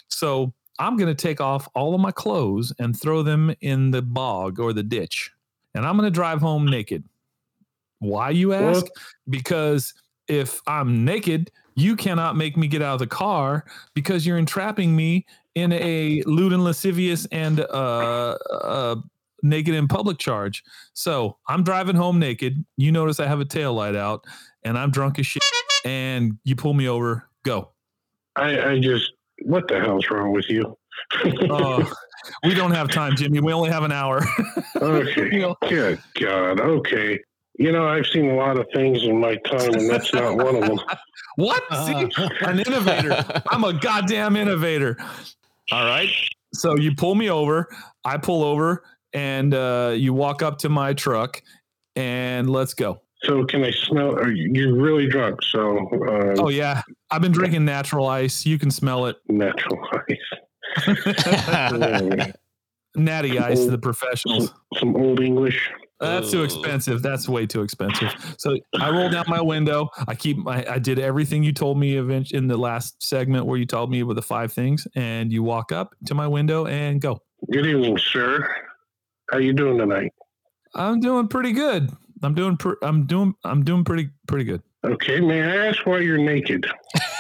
[0.09, 4.03] So I'm going to take off all of my clothes and throw them in the
[4.03, 5.33] bog or the ditch.
[5.75, 7.05] And I'm going to drive home naked.
[7.99, 8.83] Why, you ask?
[8.83, 8.93] What?
[9.29, 9.95] Because
[10.29, 14.95] if I'm naked, you cannot make me get out of the car because you're entrapping
[14.95, 15.27] me
[15.57, 18.97] in a lewd and lascivious and uh, uh,
[19.43, 20.63] naked in public charge.
[20.93, 22.65] So I'm driving home naked.
[22.77, 24.25] You notice I have a tail light out
[24.63, 25.43] and I'm drunk as shit.
[25.85, 27.29] And you pull me over.
[27.43, 27.71] Go.
[28.37, 30.77] I, I just, what the hell's wrong with you?
[31.49, 31.91] Oh,
[32.45, 33.41] we don't have time, Jimmy.
[33.41, 34.23] We only have an hour.
[34.77, 35.33] okay.
[35.33, 36.61] You know, Good God.
[36.61, 37.21] Okay.
[37.59, 40.57] You know, I've seen a lot of things in my time, and that's not one
[40.57, 40.79] of them.
[41.37, 41.63] what?
[41.87, 42.11] See,
[42.43, 43.43] an innovator.
[43.49, 44.99] I'm a goddamn innovator.
[45.73, 46.11] All right.
[46.55, 47.69] So you pull me over.
[48.05, 51.43] I pull over, and uh, you walk up to my truck,
[51.97, 53.03] and let's go.
[53.23, 54.15] So, can I smell?
[54.15, 58.47] Are you, you're really drunk, so uh, Oh yeah, I've been drinking natural ice.
[58.47, 59.17] You can smell it.
[59.29, 60.19] natural ice.
[62.95, 64.53] Natty ice, the professionals.
[64.79, 65.71] Some old English.
[65.99, 67.03] That's too expensive.
[67.03, 68.13] That's way too expensive.
[68.39, 69.89] So I roll down my window.
[70.07, 70.65] I keep my.
[70.71, 74.03] I did everything you told me event- in the last segment where you told me
[74.03, 77.23] with the five things, and you walk up to my window and go.
[77.51, 78.47] Good evening, sir.
[79.31, 80.13] How you doing tonight?
[80.75, 81.91] I'm doing pretty good.
[82.23, 82.57] I'm doing.
[82.57, 83.35] Pr- I'm doing.
[83.45, 84.63] I'm doing pretty pretty good.
[84.85, 86.67] Okay, may I ask why you're naked?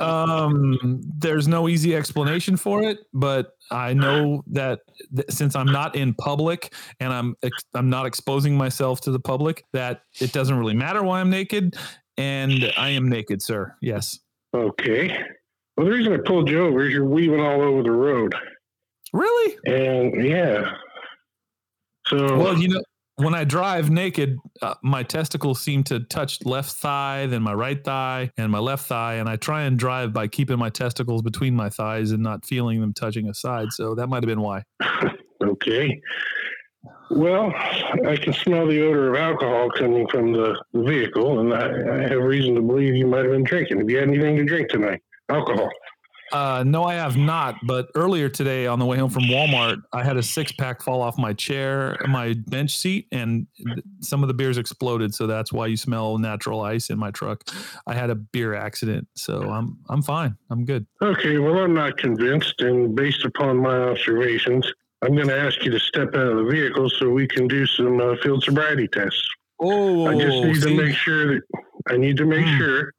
[0.00, 4.80] Um, there's no easy explanation for it, but I know that
[5.14, 9.20] th- since I'm not in public and I'm ex- I'm not exposing myself to the
[9.20, 11.76] public, that it doesn't really matter why I'm naked,
[12.16, 13.74] and I am naked, sir.
[13.80, 14.18] Yes.
[14.54, 15.16] Okay.
[15.76, 18.34] Well, the reason I pulled you over is you're weaving all over the road,
[19.12, 19.56] Really?
[19.66, 20.74] and yeah.
[22.08, 22.82] So Well, you know,
[23.16, 27.82] when I drive naked, uh, my testicles seem to touch left thigh, then my right
[27.82, 31.54] thigh, and my left thigh, and I try and drive by keeping my testicles between
[31.54, 33.72] my thighs and not feeling them touching aside.
[33.72, 34.64] So that might have been why.
[35.42, 36.00] Okay.
[37.10, 37.52] Well,
[38.06, 42.22] I can smell the odor of alcohol coming from the vehicle, and I, I have
[42.22, 43.78] reason to believe you might have been drinking.
[43.78, 45.02] Have you had anything to drink tonight?
[45.28, 45.68] Alcohol.
[46.34, 47.54] Uh, no, I have not.
[47.62, 51.00] But earlier today, on the way home from Walmart, I had a six pack fall
[51.00, 53.46] off my chair, my bench seat, and
[54.00, 55.14] some of the beers exploded.
[55.14, 57.44] So that's why you smell natural ice in my truck.
[57.86, 60.36] I had a beer accident, so I'm I'm fine.
[60.50, 60.86] I'm good.
[61.00, 64.66] Okay, well, I'm not convinced, and based upon my observations,
[65.02, 67.64] I'm going to ask you to step out of the vehicle so we can do
[67.66, 69.22] some uh, field sobriety tests.
[69.60, 71.42] Oh, I just need to make sure that
[71.88, 72.58] I need to make Hmm.
[72.58, 72.92] sure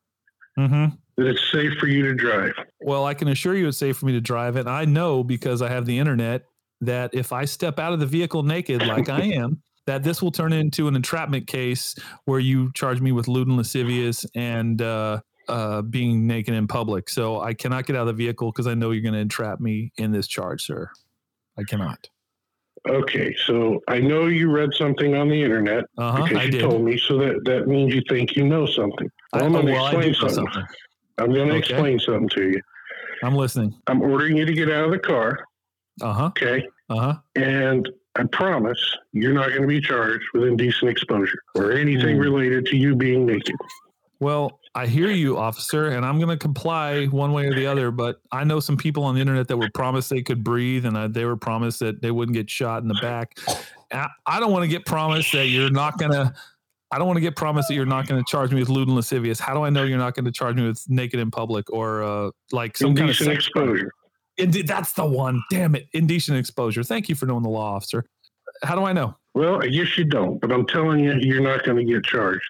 [0.55, 0.85] hmm
[1.17, 2.53] that it's safe for you to drive.
[2.81, 5.61] Well, I can assure you it's safe for me to drive And I know because
[5.61, 6.43] I have the internet
[6.81, 10.31] that if I step out of the vehicle naked, like I am, that this will
[10.31, 15.21] turn into an entrapment case where you charge me with lewd and lascivious and uh,
[15.47, 17.07] uh, being naked in public.
[17.09, 19.59] So I cannot get out of the vehicle because I know you're going to entrap
[19.59, 20.89] me in this charge, sir.
[21.57, 22.09] I cannot.
[22.87, 26.23] Okay, so I know you read something on the internet Uh huh.
[26.23, 26.61] because I you did.
[26.61, 29.09] so that so that that means you think you know something.
[29.33, 30.35] I, I'm oh, going to well, explain something.
[30.35, 30.63] something.
[31.17, 31.59] I'm going to Okay.
[31.59, 32.61] explain something to you.
[33.23, 33.73] I'm listening.
[33.87, 35.45] I'm ordering you to get out of the car,
[36.01, 36.25] Uh huh.
[36.27, 36.67] okay?
[36.89, 37.13] Uh huh.
[37.35, 38.79] And I promise
[39.13, 42.21] you're not going to be charged with indecent exposure or anything Ooh.
[42.21, 43.55] related to you being naked.
[44.19, 47.91] Well, I hear you, officer, and I'm going to comply one way or the other.
[47.91, 51.13] But I know some people on the internet that were promised they could breathe, and
[51.13, 53.37] they were promised that they wouldn't get shot in the back.
[53.91, 56.33] I don't want to get promised that you're not going to.
[56.95, 58.87] I don't want to get promised that you're not going to charge me with lewd
[58.87, 59.37] and lascivious.
[59.37, 62.01] How do I know you're not going to charge me with naked in public or
[62.01, 63.91] uh, like some kind of sex exposure.
[64.37, 65.43] Inde- that's the one.
[65.51, 66.83] Damn it, indecent exposure.
[66.83, 68.05] Thank you for knowing the law, officer.
[68.63, 69.13] How do I know?
[69.33, 72.45] Well, I guess you don't, but I'm telling you, you're not going to get charged.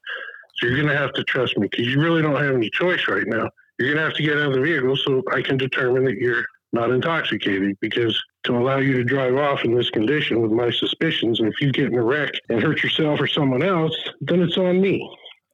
[0.57, 3.07] So you're going to have to trust me because you really don't have any choice
[3.07, 3.49] right now.
[3.79, 6.17] You're going to have to get out of the vehicle so I can determine that
[6.17, 10.71] you're not intoxicated because to allow you to drive off in this condition with my
[10.71, 14.41] suspicions, and if you get in a wreck and hurt yourself or someone else, then
[14.41, 15.09] it's on me.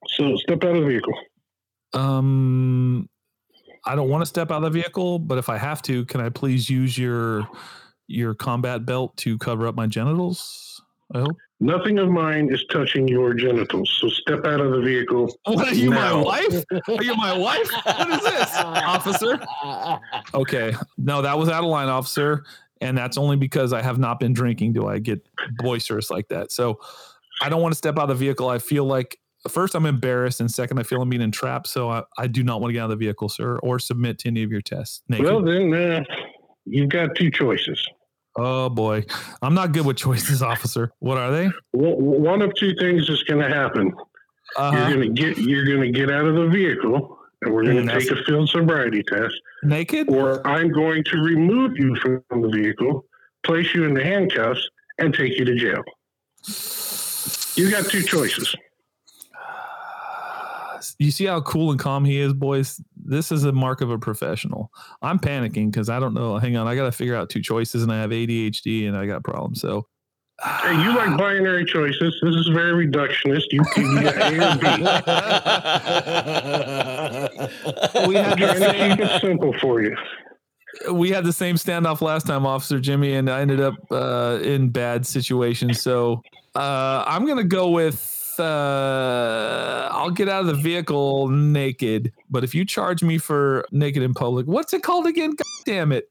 [0.07, 1.13] So step out of the vehicle.
[1.93, 3.09] Um,
[3.85, 6.21] I don't want to step out of the vehicle, but if I have to, can
[6.21, 7.47] I please use your
[8.07, 10.81] your combat belt to cover up my genitals?
[11.13, 11.35] I hope.
[11.59, 13.95] Nothing of mine is touching your genitals.
[14.01, 15.31] So step out of the vehicle.
[15.45, 16.63] What are you, my wife?
[16.87, 17.69] Are you my wife?
[17.85, 19.39] What is this, officer?
[20.33, 22.45] Okay, no, that was out of line, officer,
[22.81, 24.73] and that's only because I have not been drinking.
[24.73, 25.25] Do I get
[25.59, 26.51] boisterous like that?
[26.51, 26.79] So
[27.41, 28.49] I don't want to step out of the vehicle.
[28.49, 29.17] I feel like
[29.49, 31.67] first I'm embarrassed, and second I feel I'm being entrapped.
[31.67, 34.19] So I, I do not want to get out of the vehicle, sir, or submit
[34.19, 35.01] to any of your tests.
[35.07, 35.25] Naked.
[35.25, 36.03] Well, then uh,
[36.65, 37.85] you've got two choices.
[38.37, 39.03] Oh boy,
[39.41, 40.91] I'm not good with choices, officer.
[40.99, 41.49] What are they?
[41.73, 43.91] W- One of two things is going to happen.
[44.55, 44.77] Uh-huh.
[44.77, 47.87] You're going to get you're going to get out of the vehicle, and we're going
[47.87, 50.09] to take a field sobriety test, Naked?
[50.09, 53.05] or I'm going to remove you from the vehicle,
[53.43, 54.67] place you in the handcuffs,
[54.99, 55.83] and take you to jail.
[57.55, 58.55] You got two choices.
[60.97, 62.81] You see how cool and calm he is, boys?
[62.95, 64.71] This is a mark of a professional.
[65.01, 66.37] I'm panicking because I don't know.
[66.37, 69.05] Hang on, I got to figure out two choices, and I have ADHD and I
[69.05, 69.61] got problems.
[69.61, 69.87] So,
[70.43, 72.19] Hey, you like binary choices.
[72.23, 73.43] This is very reductionist.
[73.51, 74.55] You can get got A or
[78.01, 78.07] B.
[78.07, 79.95] we had the Trying to same keep it simple for you.
[80.91, 84.69] we had the same standoff last time, Officer Jimmy, and I ended up uh, in
[84.69, 85.79] bad situations.
[85.81, 86.23] So
[86.55, 92.11] uh, I'm gonna go with uh, I'll get out of the vehicle naked.
[92.31, 95.31] But if you charge me for naked in public, what's it called again?
[95.31, 96.09] God damn it!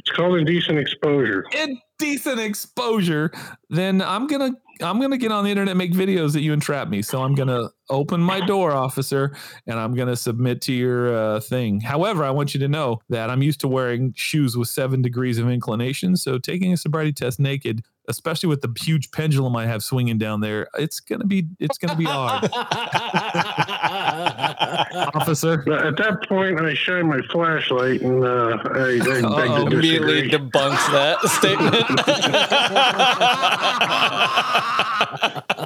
[0.00, 1.44] It's called indecent exposure.
[1.52, 3.30] Indecent exposure.
[3.68, 7.02] Then I'm gonna I'm gonna get on the internet make videos that you entrap me.
[7.02, 9.36] So I'm gonna open my door, officer,
[9.66, 11.80] and I'm gonna submit to your uh, thing.
[11.80, 15.38] However, I want you to know that I'm used to wearing shoes with seven degrees
[15.38, 16.16] of inclination.
[16.16, 20.40] So taking a sobriety test naked, especially with the huge pendulum I have swinging down
[20.40, 22.50] there, it's gonna be it's gonna be hard,
[25.14, 25.62] officer.
[25.64, 30.28] But at that point, I shine my flashlight and uh, I, I beg to Immediately
[30.28, 30.50] disagree.
[30.50, 31.86] debunks that statement.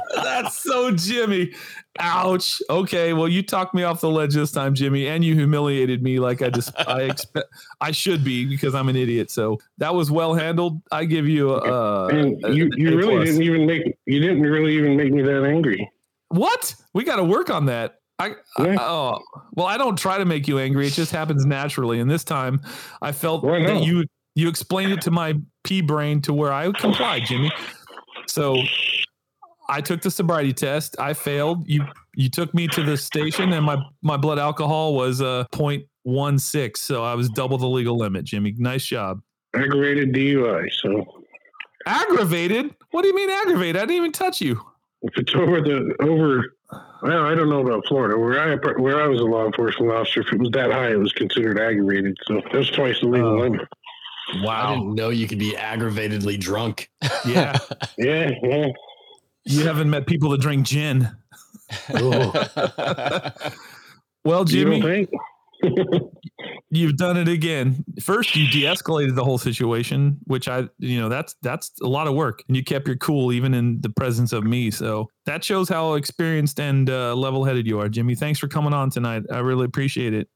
[0.45, 1.53] That's so Jimmy.
[1.99, 2.61] Ouch.
[2.69, 6.19] Okay, well, you talked me off the ledge this time, Jimmy, and you humiliated me
[6.19, 7.47] like I just I expect
[7.81, 9.31] I should be because I'm an idiot.
[9.31, 10.83] So that was well handled.
[10.91, 13.29] I give you a, uh, and a- you, a you really plus.
[13.29, 15.91] didn't even make you didn't really even make me that angry.
[16.29, 16.75] what?
[16.95, 18.01] We got to work on that.
[18.19, 19.19] I, I oh
[19.55, 20.87] well, I don't try to make you angry.
[20.87, 21.99] It just happens naturally.
[22.01, 22.61] And this time,
[23.03, 24.05] I felt Why that you
[24.37, 27.53] you explained it to my pea brain to where I complied, Jimmy.
[28.27, 28.57] So
[29.69, 30.97] I took the sobriety test.
[30.99, 31.69] I failed.
[31.69, 36.77] You you took me to the station, and my my blood alcohol was uh 0.16.
[36.77, 38.55] So I was double the legal limit, Jimmy.
[38.59, 39.21] Nice job.
[39.55, 40.69] Aggravated DUI.
[40.83, 41.23] So
[41.87, 42.75] Aggravated?
[42.91, 43.77] What do you mean aggravated?
[43.77, 44.61] I didn't even touch you.
[45.03, 46.55] if it's over the over,
[47.03, 48.19] well, I don't know about Florida.
[48.19, 50.99] Where I where I was a law enforcement officer, if it was that high, it
[50.99, 52.17] was considered aggravated.
[52.27, 53.37] So that's twice the legal Oh.
[53.41, 53.61] limit.
[54.43, 54.73] Wow.
[54.73, 56.91] I didn't know you could be aggravatedly drunk.
[57.27, 57.59] Yeah.
[57.99, 58.67] Yeah, yeah.
[59.45, 61.11] You haven't met people that drink gin.
[64.25, 65.11] Well, Jimmy, think?
[66.71, 67.85] you've done it again.
[68.01, 72.15] First, you de-escalated the whole situation, which I, you know, that's that's a lot of
[72.15, 74.71] work, and you kept your cool even in the presence of me.
[74.71, 78.15] So that shows how experienced and uh, level-headed you are, Jimmy.
[78.15, 79.25] Thanks for coming on tonight.
[79.31, 80.27] I really appreciate it.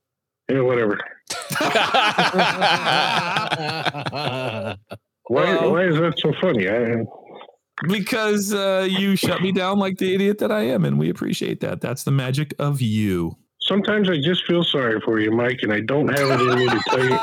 [0.51, 0.99] Yeah, whatever.
[5.31, 6.71] Why, why is that so funny?
[6.71, 7.05] I,
[7.87, 11.61] Because uh, you shut me down like the idiot that I am, and we appreciate
[11.61, 11.81] that.
[11.81, 13.37] That's the magic of you.
[13.69, 16.67] sometimes I just feel sorry for you, Mike, and I don't have it in me
[16.69, 17.19] to tell you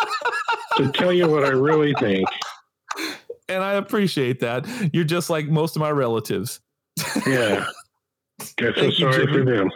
[0.77, 2.27] to tell you what I really think.
[3.49, 4.65] And I appreciate that.
[4.93, 6.61] You're just like most of my relatives.
[7.27, 7.65] Yeah,
[8.59, 9.69] I feel sorry for them.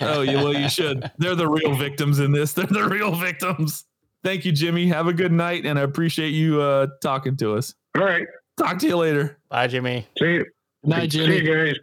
[0.00, 1.10] Oh, you well, you should.
[1.18, 2.52] They're the real victims in this.
[2.52, 3.84] They're the real victims.
[4.24, 4.86] Thank you, Jimmy.
[4.88, 7.74] Have a good night, and I appreciate you uh, talking to us.
[7.96, 8.26] All right,
[8.58, 9.38] Talk to you later.
[9.48, 10.06] Bye, Jimmy.
[10.18, 10.44] see you,
[10.84, 11.36] Night, see Jimmy.
[11.40, 11.76] you guys.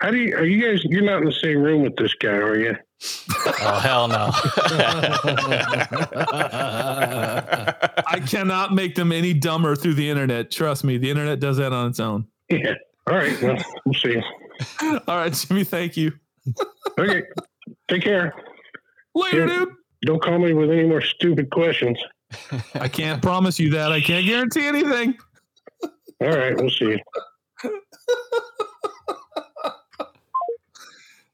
[0.00, 0.34] How do you?
[0.36, 0.82] Are you guys?
[0.84, 2.76] You're not in the same room with this guy, are you?
[3.62, 4.30] Oh hell no.
[8.06, 10.50] I cannot make them any dumber through the internet.
[10.50, 12.26] Trust me, the internet does that on its own.
[12.48, 12.74] Yeah.
[13.06, 13.40] All right.
[13.42, 14.20] Well, we'll see.
[14.82, 15.64] All right, Jimmy.
[15.64, 16.12] Thank you.
[16.98, 17.22] Okay.
[17.88, 18.34] Take care.
[19.14, 19.58] Later, Yeah.
[19.60, 19.68] dude.
[20.06, 21.98] Don't call me with any more stupid questions.
[22.74, 23.92] I can't promise you that.
[23.92, 25.16] I can't guarantee anything.
[26.20, 26.56] All right.
[26.56, 27.02] We'll see.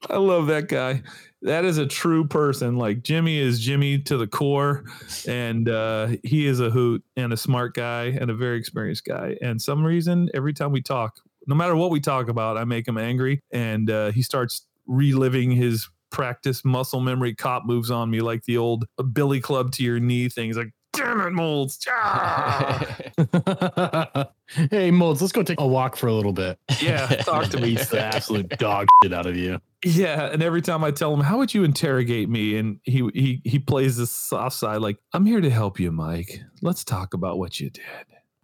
[0.08, 1.02] I love that guy.
[1.42, 2.76] That is a true person.
[2.76, 4.84] Like Jimmy is Jimmy to the core,
[5.26, 9.36] and uh, he is a hoot and a smart guy and a very experienced guy.
[9.42, 12.88] And some reason, every time we talk, no matter what we talk about, I make
[12.88, 18.20] him angry, and uh, he starts reliving his practice muscle memory cop moves on me,
[18.20, 20.56] like the old Billy Club to your knee things.
[20.56, 22.84] Like, "Damn it, molds!" Ah!
[24.70, 26.58] hey, Molds, let's go take a walk for a little bit.
[26.80, 27.74] yeah, talk to me.
[27.74, 29.60] The absolute dog shit out of you.
[29.84, 33.40] Yeah, and every time I tell him, "How would you interrogate me?" and he he
[33.44, 36.40] he plays this soft side, like, "I'm here to help you, Mike.
[36.62, 37.84] Let's talk about what you did.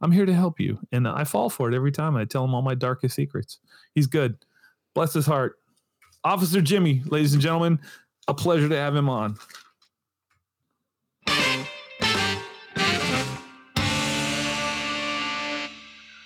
[0.00, 2.16] I'm here to help you," and I fall for it every time.
[2.16, 3.58] I tell him all my darkest secrets.
[3.94, 4.36] He's good.
[4.94, 5.56] Bless his heart,
[6.24, 7.78] Officer Jimmy, ladies and gentlemen.
[8.28, 9.36] A pleasure to have him on.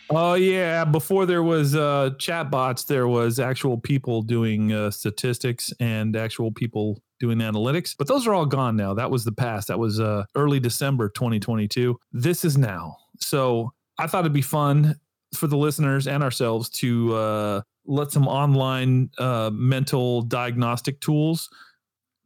[0.09, 5.73] Oh yeah, before there was uh chat bots, there was actual people doing uh, statistics
[5.81, 8.95] and actual people doing analytics, but those are all gone now.
[8.95, 9.69] That was the past.
[9.69, 11.99] That was uh early December 2022.
[12.13, 12.99] This is now.
[13.21, 14.97] So, I thought it'd be fun
[15.35, 21.49] for the listeners and ourselves to uh let some online uh mental diagnostic tools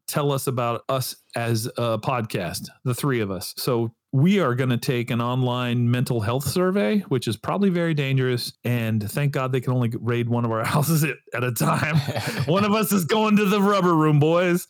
[0.07, 3.55] tell us about us as a podcast, the three of us.
[3.57, 7.95] So we are going to take an online mental health survey, which is probably very
[7.95, 8.53] dangerous.
[8.65, 11.97] And thank God they can only raid one of our houses at, a time.
[12.47, 14.67] one of us is going to the rubber room, boys.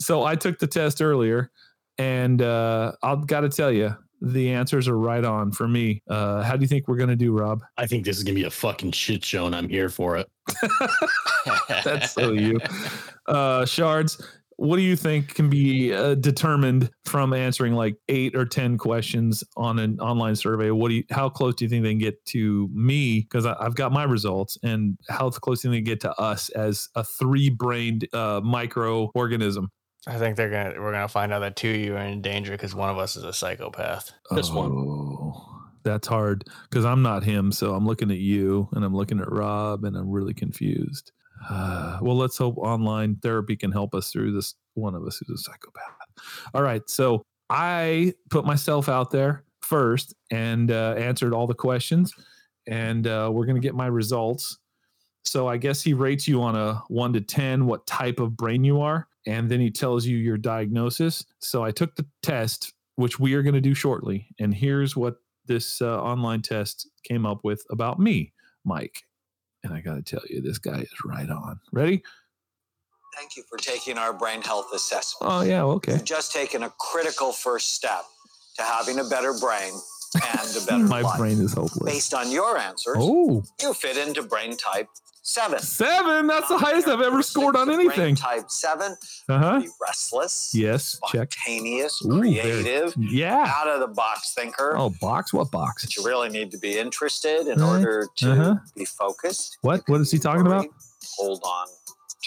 [0.00, 1.50] So I took the test earlier,
[1.98, 6.02] and uh, I've got to tell you, the answers are right on for me.
[6.08, 7.62] Uh, how do you think we're going to do, Rob?
[7.76, 10.28] I think this is gonna be a fucking shit show, and I'm here for it.
[11.84, 12.58] That's so you.
[13.26, 14.22] Uh, shards,
[14.56, 19.44] what do you think can be uh, determined from answering like eight or ten questions
[19.56, 20.70] on an online survey?
[20.70, 23.20] What do you how close do you think they can get to me?
[23.20, 26.48] Because i've got my results and how close do you think they get to us
[26.50, 29.68] as a three-brained uh, microorganism?
[30.06, 32.52] I think they're gonna we're gonna find out that two of you are in danger
[32.52, 34.12] because one of us is a psychopath.
[34.30, 34.70] This one.
[34.70, 39.20] Oh, that's hard because i'm not him so i'm looking at you and i'm looking
[39.20, 41.12] at rob and i'm really confused
[41.50, 45.40] uh, well let's hope online therapy can help us through this one of us who's
[45.40, 45.94] a psychopath.
[46.54, 52.12] All right so i put myself out there first and uh, answered all the questions
[52.66, 54.58] and uh, we're going to get my results.
[55.24, 58.64] So i guess he rates you on a 1 to 10 what type of brain
[58.64, 61.24] you are and then he tells you your diagnosis.
[61.40, 65.16] So i took the test which we are going to do shortly and here's what
[65.46, 68.32] this uh, online test came up with about me
[68.64, 69.02] mike
[69.64, 71.58] and I got to tell you, this guy is right on.
[71.72, 72.02] Ready?
[73.16, 75.32] Thank you for taking our brain health assessment.
[75.32, 75.62] Oh, yeah.
[75.64, 75.92] Okay.
[75.94, 78.02] You've just taken a critical first step
[78.58, 79.72] to having a better brain
[80.16, 81.18] and a better My life.
[81.18, 81.92] brain is hopeless.
[81.92, 84.88] Based on your answers, Oh, you fit into brain type
[85.24, 85.58] seven.
[85.58, 86.26] seven.
[86.28, 88.14] That's the highest I've ever scored on anything.
[88.14, 88.96] Type seven.
[89.28, 89.60] Uh huh.
[89.60, 90.52] Be restless.
[90.54, 91.00] Yes.
[91.08, 91.32] Check.
[91.32, 93.52] Spontaneous, very- creative, Yeah.
[93.56, 94.76] out of the box thinker.
[94.76, 95.32] Oh, box?
[95.32, 95.84] What box?
[95.84, 97.68] But you really need to be interested in Right.
[97.78, 98.54] order to Uh-huh.
[98.76, 99.58] be focused.
[99.62, 99.82] What?
[99.88, 100.66] What is he talking about?
[101.16, 101.66] Hold on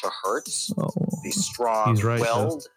[0.01, 0.71] to hurts.
[0.77, 0.89] Oh,
[1.23, 2.45] Be strong He's right, though.
[2.47, 2.67] willed.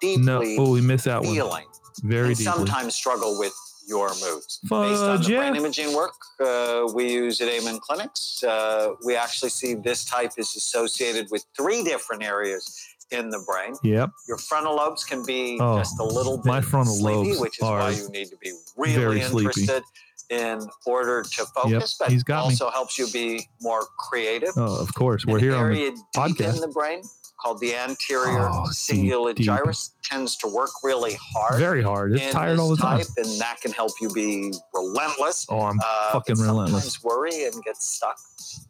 [0.00, 0.42] Deeply no.
[0.58, 1.34] Oh, we miss that one.
[1.34, 1.66] feeling.
[2.02, 2.52] Very and deeply.
[2.52, 3.54] sometimes struggle with
[3.86, 4.58] your moods.
[4.62, 5.38] Based on Fudge, the yeah.
[5.40, 10.32] brain imaging work uh, we use at Amen Clinics, uh, we actually see this type
[10.38, 13.74] is associated with three different areas in the brain.
[13.82, 14.10] Yep.
[14.28, 17.58] Your frontal lobes can be Oh, just a little bit my frontal sleepy, lobes which
[17.58, 19.46] is are why you need to be really very sleepy.
[19.60, 19.82] interested
[20.30, 22.52] in order to focus, but he's got me.
[22.52, 24.50] also helps you be more creative.
[24.56, 25.26] Oh, of course.
[25.26, 26.54] We're An here on the podcast.
[26.54, 27.02] in the brain
[27.44, 29.46] called the anterior Oh, cingulate deep.
[29.46, 32.12] gyrus tends to work really hard very hard.
[32.14, 32.98] It's tired all the time.
[32.98, 35.46] type, and that can help you be relentless.
[35.50, 36.94] Oh, I'm uh, fucking relentless.
[36.94, 38.16] Sometimes worry and get stuck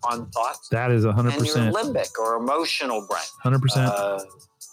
[0.03, 0.69] on thoughts.
[0.71, 1.25] That is and your
[1.57, 1.73] 100%.
[1.73, 3.77] limbic or emotional brain 100%.
[3.87, 4.21] uh,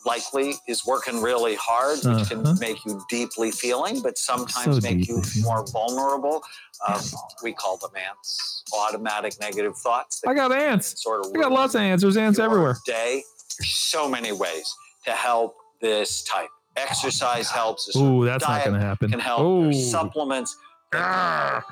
[0.05, 2.55] likely is working really hard, which can Uh-huh.
[2.59, 6.43] make you deeply feeling, but sometimes So make you more vulnerable.
[6.87, 6.99] Um,
[7.43, 10.21] we call them ants, automatic negative thoughts.
[10.25, 11.03] I got ants.
[11.03, 12.17] Sort of I got lots of answers.
[12.17, 12.77] Ants everywhere.
[12.85, 13.23] Day.
[13.61, 16.49] There's so many ways to help this type.
[16.77, 17.93] Exercise helps.
[17.95, 19.11] a Ooh, certain that's not going to happen.
[19.11, 19.41] Can help.
[19.41, 19.73] Ooh.
[19.73, 20.57] Supplements.
[20.95, 21.63] Ah.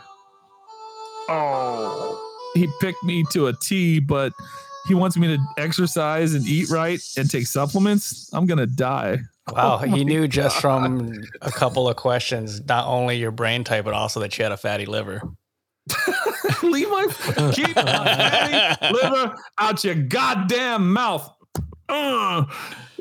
[1.30, 4.34] Oh, he picked me to a T, but
[4.88, 8.30] he wants me to exercise and eat right and take supplements.
[8.34, 9.20] I'm gonna die.
[9.52, 13.64] Wow, Oh he my knew just from a couple of questions not only your brain
[13.64, 15.22] type, but also that you had a fatty liver.
[16.64, 21.32] Leave my keep my fatty liver out your goddamn mouth.
[21.90, 22.52] Ugh.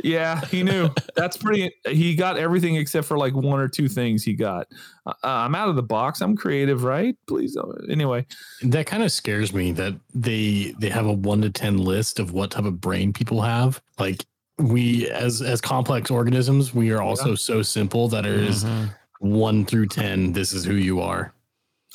[0.04, 0.90] Yeah, he knew.
[1.16, 1.72] That's pretty.
[1.88, 4.22] He got everything except for like one or two things.
[4.22, 4.68] He got.
[5.06, 6.20] Uh, I'm out of the box.
[6.20, 7.16] I'm creative, right?
[7.26, 7.54] Please.
[7.54, 8.24] don't- Anyway,
[8.62, 12.32] That kind of scares me that they they have a one to ten list of
[12.32, 13.82] what type of brain people have.
[13.98, 14.24] Like
[14.58, 18.94] we as as complex organisms, we are also so simple that it is Mhm.
[19.18, 20.32] one through ten.
[20.32, 21.32] This is who you are.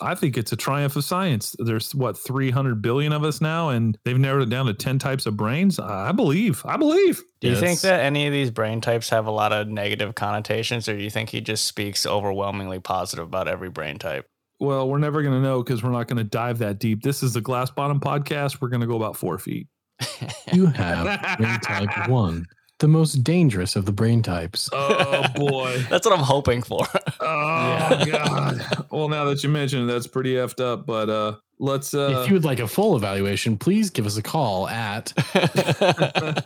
[0.03, 1.55] I think it's a triumph of science.
[1.59, 5.25] There's what 300 billion of us now, and they've narrowed it down to 10 types
[5.25, 5.79] of brains.
[5.79, 6.61] I believe.
[6.65, 7.21] I believe.
[7.41, 10.13] Do you Yeah, think that any of these brain types have a lot of negative
[10.15, 14.25] connotations, or do you think he just speaks overwhelmingly positive about every brain type?
[14.59, 17.01] Well, we're never going to know because we're not going to dive that deep.
[17.01, 18.61] This is the Glass Bottom podcast.
[18.61, 19.67] We're going to go about four feet.
[20.53, 22.45] You have brain type one,
[22.83, 24.69] the most dangerous of the brain types.
[24.73, 25.85] Oh boy.
[25.89, 26.85] That's what I'm hoping for.
[27.21, 28.61] Oh god.
[28.91, 30.85] Well, now that you mention it, that's pretty effed up.
[30.85, 34.21] But uh let's uh if you would like a full evaluation, please give us a
[34.21, 35.13] call at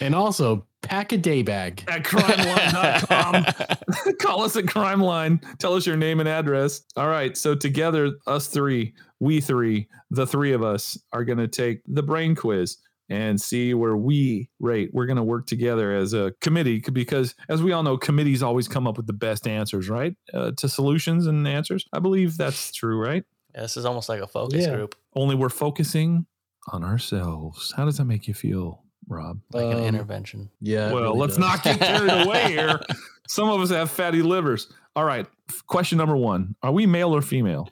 [0.00, 1.84] and also Pack a day bag.
[1.88, 4.14] at crimeline.com.
[4.20, 5.40] Call us at Crime Line.
[5.58, 6.82] Tell us your name and address.
[6.96, 7.36] All right.
[7.36, 12.02] So together, us three, we three, the three of us are going to take the
[12.02, 12.78] brain quiz
[13.08, 14.90] and see where we rate.
[14.92, 18.66] We're going to work together as a committee because, as we all know, committees always
[18.68, 20.16] come up with the best answers, right?
[20.34, 21.86] Uh, to solutions and answers.
[21.92, 23.24] I believe that's true, right?
[23.54, 24.74] Yeah, this is almost like a focus Yeah.
[24.74, 26.26] group, Only we're focusing
[26.72, 27.72] on ourselves.
[27.76, 29.40] How does that make you feel, Rob?
[29.52, 30.50] like an Um, intervention.
[30.60, 30.92] Yeah.
[30.92, 31.38] Well, really let's does.
[31.38, 32.80] not get carried away here.
[33.28, 34.70] Some of us have fatty livers.
[34.96, 35.26] All right.
[35.68, 37.68] Question number one Are we male or female?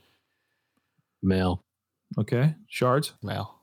[1.23, 1.61] Male.
[2.19, 2.55] Okay.
[2.69, 3.15] Shards?
[3.23, 3.54] Male.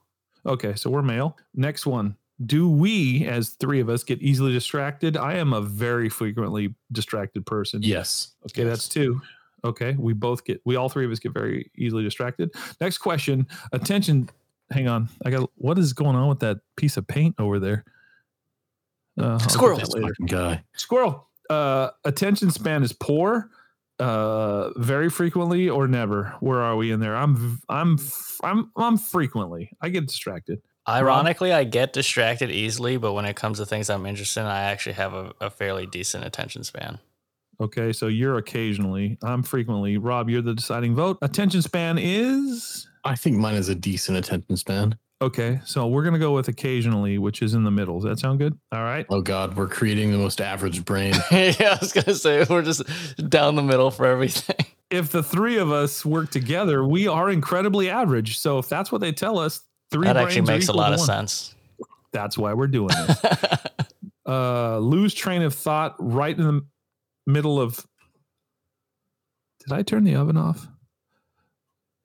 [0.45, 0.75] Okay.
[0.75, 1.37] So we're male.
[1.53, 2.15] Next one.
[2.45, 5.15] Do we, as three of us, get easily distracted?
[5.15, 7.83] I am a very frequently distracted person.
[7.83, 8.33] Yes.
[8.45, 8.63] Okay.
[8.63, 9.21] That's two.
[9.63, 9.95] Okay.
[9.99, 12.51] We both get, we all three of us get very easily distracted.
[12.79, 13.47] Next question.
[13.73, 14.29] Attention.
[14.71, 15.09] Hang on.
[15.23, 17.83] I got, what is going on with that piece of paint over there?
[19.19, 19.79] Uh, Squirrel.
[20.25, 20.63] guy.
[20.73, 21.27] Squirrel.
[21.49, 23.51] Uh, attention span is poor.
[24.01, 26.33] Uh, very frequently or never.
[26.39, 27.15] Where are we in there?
[27.15, 29.69] I'm v- I'm f- I'm I'm frequently.
[29.79, 30.63] I get distracted.
[30.89, 34.61] Ironically, I get distracted easily, but when it comes to things I'm interested in, I
[34.63, 36.97] actually have a, a fairly decent attention span.
[37.59, 39.19] Okay, so you're occasionally.
[39.21, 39.99] I'm frequently.
[39.99, 41.19] Rob, you're the deciding vote.
[41.21, 44.97] Attention span is I think mine is a decent attention span.
[45.21, 45.59] Okay.
[45.65, 47.99] So we're gonna go with occasionally, which is in the middle.
[47.99, 48.57] Does that sound good?
[48.71, 49.05] All right.
[49.09, 51.13] Oh God, we're creating the most average brain.
[51.31, 52.83] yeah, I was gonna say we're just
[53.29, 54.65] down the middle for everything.
[54.91, 58.37] If the three of us work together, we are incredibly average.
[58.39, 60.73] So if that's what they tell us, three that actually brains are makes a equal
[60.73, 61.07] to lot of one.
[61.07, 61.55] sense.
[62.11, 63.71] That's why we're doing it.
[64.25, 66.61] uh lose train of thought right in the
[67.25, 67.85] middle of
[69.61, 70.67] did i turn the oven off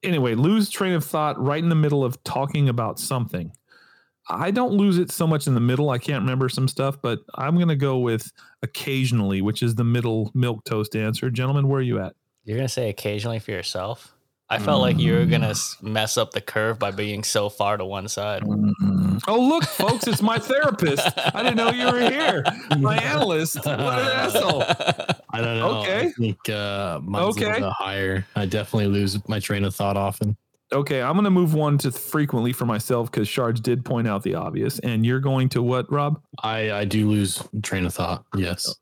[0.06, 3.52] anyway lose train of thought right in the middle of talking about something.
[4.28, 7.20] I don't lose it so much in the middle i can't remember some stuff but
[7.36, 8.32] i'm going to go with
[8.62, 11.30] occasionally which is the middle milk toast answer.
[11.30, 12.14] Gentlemen where are you at?
[12.44, 14.15] You're gonna say occasionally for yourself.
[14.48, 17.84] I felt like you were gonna mess up the curve by being so far to
[17.84, 18.42] one side.
[18.46, 22.44] oh look folks it's my therapist i didn't know you were here
[22.78, 24.62] my analyst what an asshole
[25.30, 25.80] I don't know.
[25.82, 26.06] Okay.
[26.06, 27.70] I think uh, mine's a Okay.
[27.78, 28.26] higher.
[28.36, 30.34] I definitely lose my train of thought often.
[30.72, 34.22] Okay, I'm going to move one to frequently for myself because Shards did point out
[34.22, 34.78] the obvious.
[34.78, 36.22] And you're going to what, Rob?
[36.42, 38.24] I I do lose train of thought.
[38.34, 38.74] Yes.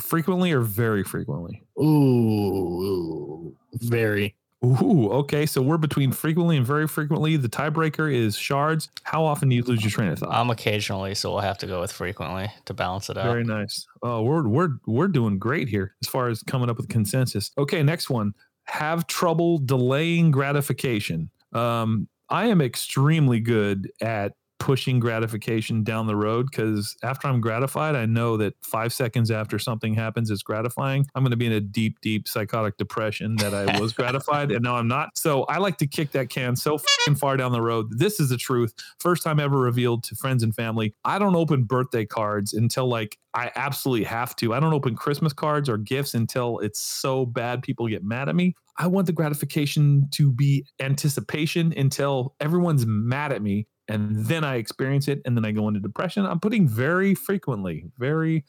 [0.00, 1.62] Frequently or very frequently?
[1.78, 4.34] Ooh, very.
[4.64, 5.46] Ooh, okay.
[5.46, 7.36] So we're between frequently and very frequently.
[7.36, 8.88] The tiebreaker is Shards.
[9.04, 10.32] How often do you lose your train of thought?
[10.32, 13.26] I'm occasionally, so we'll have to go with frequently to balance it out.
[13.26, 13.86] Very nice.
[14.02, 17.52] Oh, we're we're we're doing great here as far as coming up with consensus.
[17.56, 18.32] Okay, next one.
[18.64, 21.30] Have trouble delaying gratification.
[21.52, 27.94] Um, I am extremely good at pushing gratification down the road because after I'm gratified,
[27.94, 31.06] I know that five seconds after something happens, it's gratifying.
[31.14, 34.62] I'm going to be in a deep, deep psychotic depression that I was gratified and
[34.62, 35.16] now I'm not.
[35.16, 36.78] So I like to kick that can so
[37.16, 37.98] far down the road.
[37.98, 38.74] This is the truth.
[38.98, 40.94] First time ever revealed to friends and family.
[41.04, 44.54] I don't open birthday cards until like I absolutely have to.
[44.54, 48.34] I don't open Christmas cards or gifts until it's so bad people get mad at
[48.34, 48.54] me.
[48.78, 54.56] I want the gratification to be anticipation until everyone's mad at me and then I
[54.56, 56.26] experience it and then I go into depression.
[56.26, 58.44] I'm putting very frequently, very,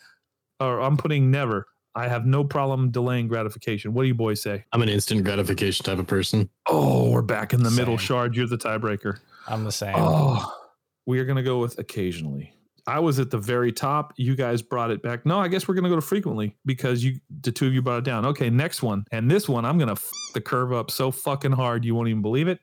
[0.60, 1.68] or I'm putting never.
[1.96, 3.94] I have no problem delaying gratification.
[3.94, 4.64] What do you boys say?
[4.72, 6.50] I'm an instant gratification type of person.
[6.68, 7.98] Oh, we're back in the middle.
[7.98, 9.20] Shard, you're the tiebreaker.
[9.48, 9.96] I'm the same.
[9.98, 10.54] Oh,
[11.06, 12.54] we are going to go with occasionally.
[12.88, 14.14] I was at the very top.
[14.18, 15.26] You guys brought it back.
[15.26, 17.82] No, I guess we're going to go to frequently because you, the two of you
[17.82, 18.26] brought it down.
[18.26, 19.06] Okay, next one.
[19.12, 22.08] And this one, I'm going to f- the curve up so fucking hard you won't
[22.08, 22.60] even believe it.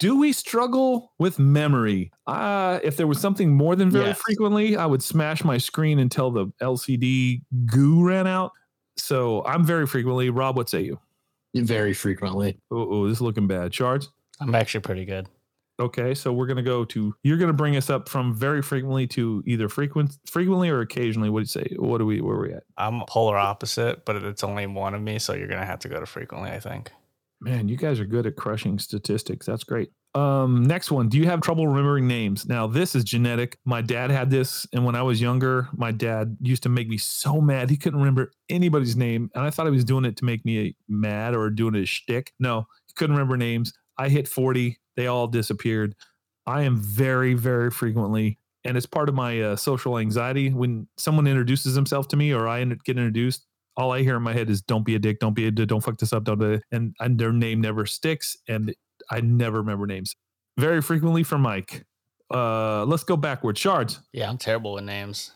[0.00, 2.10] Do we struggle with memory?
[2.26, 4.20] Uh, if there was something more than very Yes.
[4.20, 8.52] frequently, I would smash my screen until the LCD goo ran out.
[8.96, 10.30] So I'm very frequently.
[10.30, 10.98] Rob, what say you?
[11.54, 12.58] Very frequently.
[12.70, 13.74] Oh, oh this is looking bad.
[13.74, 14.08] Shards?
[14.40, 15.28] I'm actually pretty good.
[15.78, 19.42] Okay, so we're gonna go to you're gonna bring us up from very frequently to
[19.46, 21.30] either frequent frequently or occasionally.
[21.30, 21.74] What do you say?
[21.78, 22.64] What do we where are we at?
[22.76, 25.98] I'm polar opposite, but it's only one of me, so you're gonna have to go
[26.00, 26.50] to frequently.
[26.50, 26.90] I think.
[27.40, 29.46] Man, you guys are good at crushing statistics.
[29.46, 29.90] That's great.
[30.14, 31.08] Um, next one.
[31.08, 32.46] Do you have trouble remembering names?
[32.46, 33.58] Now, this is genetic.
[33.64, 36.98] My dad had this, and when I was younger, my dad used to make me
[36.98, 37.70] so mad.
[37.70, 40.76] He couldn't remember anybody's name, and I thought he was doing it to make me
[40.88, 42.32] mad or doing as shtick.
[42.38, 43.72] No, he couldn't remember names.
[43.96, 44.78] I hit 40.
[44.96, 45.94] They all disappeared.
[46.46, 50.50] I am very, very frequently, and it's part of my uh, social anxiety.
[50.50, 53.46] When someone introduces himself to me or I get introduced,
[53.80, 55.68] all I hear in my head is "Don't be a dick, don't be a dick,
[55.68, 56.60] don't fuck this up, don't." do.
[56.70, 58.74] And, and their name never sticks, and
[59.10, 60.14] I never remember names.
[60.58, 61.84] Very frequently for Mike.
[62.32, 63.58] Uh, let's go backwards.
[63.58, 64.00] Shards.
[64.12, 65.32] Yeah, I'm terrible with names.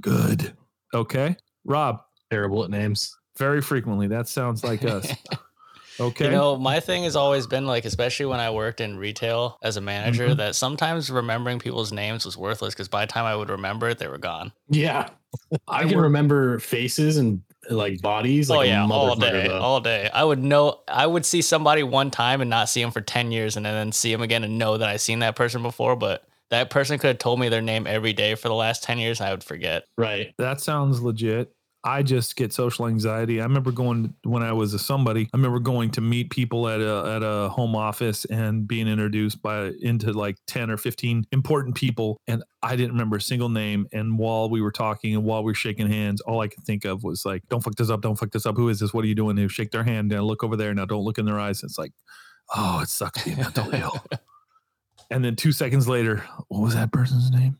[0.00, 0.54] Good.
[0.94, 1.36] Okay.
[1.64, 3.16] Rob, Terrible at names.
[3.38, 4.08] very frequently.
[4.08, 5.12] That sounds like us.
[6.00, 6.24] Okay.
[6.24, 9.76] You know, my thing has always been like, especially when I worked in retail as
[9.76, 10.38] a manager, Mhm.
[10.38, 13.98] that sometimes remembering people's names was worthless because by the time I would remember it,
[13.98, 14.52] they were gone.
[14.70, 15.10] Yeah.
[15.68, 18.50] I I can work- remember faces and like bodies.
[18.50, 19.60] Like oh yeah, all day, though.
[19.60, 20.10] all day.
[20.12, 20.80] I would know.
[20.88, 23.92] I would see somebody one time and not see him for ten years, and then
[23.92, 25.96] see him again and know that I seen that person before.
[25.96, 28.98] But that person could have told me their name every day for the last ten
[28.98, 29.84] years, and I would forget.
[29.96, 30.34] Right.
[30.38, 31.54] That sounds legit.
[31.84, 33.40] I just get social anxiety.
[33.40, 35.28] I remember going when I was a somebody.
[35.32, 39.42] I remember going to meet people at a at a home office and being introduced
[39.42, 43.88] by into like ten or fifteen important people, and I didn't remember a single name.
[43.92, 46.84] And while we were talking and while we were shaking hands, all I could think
[46.84, 48.00] of was like, "Don't fuck this up!
[48.00, 48.56] Don't fuck this up!
[48.56, 48.94] Who is this?
[48.94, 50.12] What are you doing?" They shake their hand.
[50.12, 50.72] and look over there.
[50.74, 51.62] Now don't look in their eyes.
[51.64, 51.92] It's like,
[52.54, 54.04] oh, it sucks being mentally ill.
[55.10, 57.58] And then two seconds later, what was that person's name?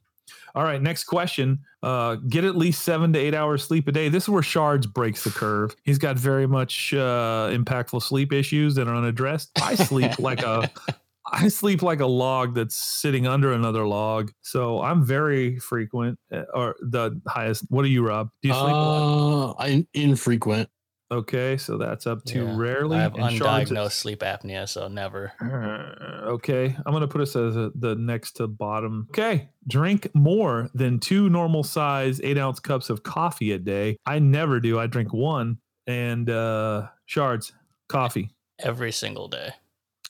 [0.55, 1.61] All right, next question.
[1.83, 4.09] Uh, get at least seven to eight hours sleep a day.
[4.09, 5.75] This is where Shards breaks the curve.
[5.83, 9.51] He's got very much uh, impactful sleep issues that are unaddressed.
[9.63, 10.71] I sleep like a,
[11.33, 14.31] I sleep like a log that's sitting under another log.
[14.43, 17.65] So I'm very frequent, uh, or the highest.
[17.69, 18.31] What are you, Rob?
[18.43, 18.75] Do you sleep?
[18.75, 20.69] Uh, I'm infrequent.
[21.13, 22.97] Okay, so that's up to Yeah, rarely.
[22.97, 25.33] I have and Shards is- undiagnosed sleep apnea, so never.
[25.43, 29.07] Uh, okay, I'm gonna put us as a, the next to bottom.
[29.11, 33.99] Okay, drink more than two normal size eight ounce cups of coffee a day.
[34.07, 34.79] I never do.
[34.81, 35.59] I drink one.
[35.87, 37.53] And uh shards
[37.89, 38.31] coffee.
[38.61, 39.51] Every single day.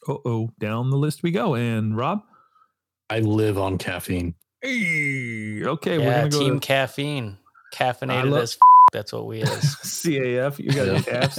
[0.07, 1.55] Uh oh, down the list we go.
[1.57, 2.21] And Rob.
[3.11, 4.35] I live on caffeine.
[4.61, 7.39] Hey, okay, we're yeah, gonna go team to caffeine,
[7.75, 8.53] caffeinated love- as.
[8.55, 8.59] F-
[8.93, 9.49] that's what we is.
[9.83, 10.59] CAF.
[10.59, 10.99] You got Yeah.
[11.01, 11.39] the Fs.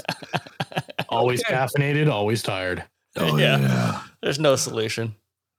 [1.10, 1.54] Always Okay.
[1.54, 2.84] caffeinated, always tired.
[3.18, 4.01] Oh, Yeah.
[4.22, 5.16] There's no solution.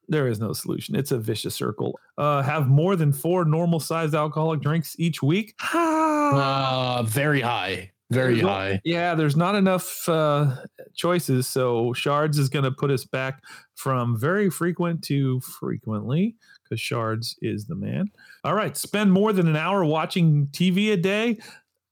[0.08, 0.96] There is no solution.
[0.96, 1.98] It's a vicious circle.
[2.18, 5.54] Uh, have more than four normal sized alcoholic drinks each week.
[6.24, 7.90] Uh, very high.
[8.10, 8.80] Very There's no- high.
[8.84, 10.56] Yeah, there's not enough uh,
[10.94, 11.46] choices.
[11.46, 13.42] So Shards is going to put us back
[13.74, 16.34] from very frequent to frequently
[16.64, 18.10] because Shards is the man.
[18.42, 18.74] All right.
[18.76, 21.38] Spend more than an hour watching TV a day.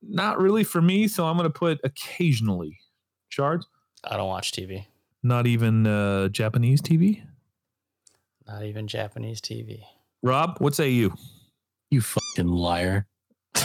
[0.03, 1.09] Not really for me.
[1.09, 2.79] So I'm going to put occasionally.
[3.29, 3.67] Shards,
[4.05, 4.87] I don't watch TV.
[5.23, 7.23] not even uh, Japanese TV.
[8.47, 9.83] Not even Japanese TV.
[10.23, 11.15] Rob, what say you?
[11.91, 13.07] You fucking liar.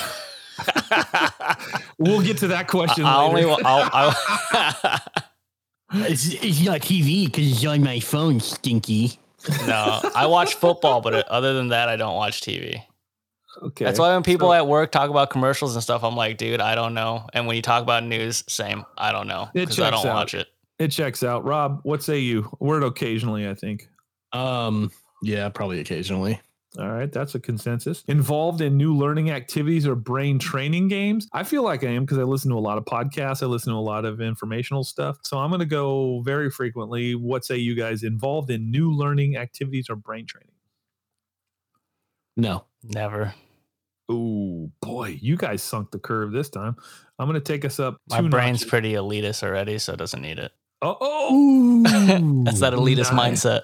[2.00, 3.06] We'll get to that question.
[3.06, 3.44] I only.
[3.44, 3.64] later.
[3.64, 4.14] wa- I'll,
[4.92, 5.00] I'll
[6.10, 9.20] It's, it's not TV because it's on my phone, stinky.
[9.66, 12.84] no, I watch football, but uh, other than that, I don't watch TV.
[13.64, 13.86] Okay.
[13.86, 16.62] That's why when people so- at work talk about commercials and stuff, I'm like, dude,
[16.62, 17.28] I don't know.
[17.34, 20.14] And when you talk about news, same, I don't know because I don't out.
[20.16, 20.48] watch it.
[20.80, 21.44] it checks out.
[21.46, 22.50] Rob, what say you?
[22.60, 23.88] Word occasionally, I think.
[24.34, 24.92] Um,
[25.24, 26.40] yeah, probably occasionally.
[26.78, 28.04] All right, that's a consensus.
[28.08, 31.28] Involved in new learning activities or brain training games?
[31.34, 33.42] I feel like I am because I listen to a lot of podcasts.
[33.42, 35.18] I listen to a lot of informational stuff.
[35.24, 37.16] So I'm going to go very frequently.
[37.16, 38.04] What say you guys?
[38.04, 40.52] Involved in new learning activities or brain training?
[42.36, 42.66] No.
[42.84, 43.34] Never.
[44.10, 46.76] Oh boy, you guys sunk the curve this time.
[47.20, 48.00] I'm going to take us up.
[48.10, 48.70] My two brain's notches.
[48.70, 50.52] pretty elitist already, so it doesn't need it.
[50.82, 51.84] Oh, oh.
[52.46, 53.44] That's that elitist nice.
[53.44, 53.64] mindset.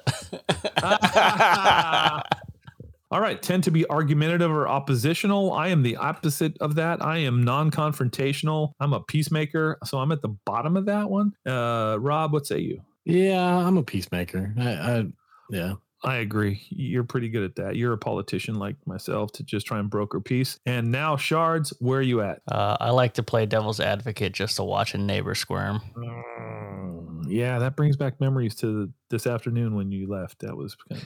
[3.12, 5.54] All right, tend to be argumentative or oppositional.
[5.54, 7.00] I am the opposite of that.
[7.06, 8.74] I am non-confrontational.
[8.80, 11.32] I'm a peacemaker, so I'm at the bottom of that one.
[11.46, 12.82] Uh, Rob, what say you?
[13.06, 14.52] Yeah, I'm a peacemaker.
[14.58, 15.06] I, I
[15.52, 15.74] yeah.
[16.06, 16.62] I agree.
[16.70, 17.78] You're pretty good at that.
[17.78, 20.60] You're a politician like myself to just try and broker peace.
[20.66, 22.41] And now, Shards, where are you at?
[22.51, 25.80] uh, I like to play devil's advocate just to watch a neighbor squirm.
[25.95, 30.39] Mm, yeah, that brings back memories to this afternoon when you left.
[30.39, 31.01] That was kind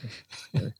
[0.54, 0.72] of.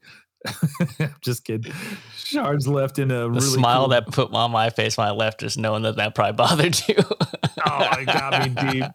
[1.21, 1.73] just kidding.
[2.17, 5.11] Shards left in a The really smile cool- that put on my face when I
[5.11, 6.95] left, just knowing that that probably bothered you.
[7.67, 8.85] Oh, it got me deep.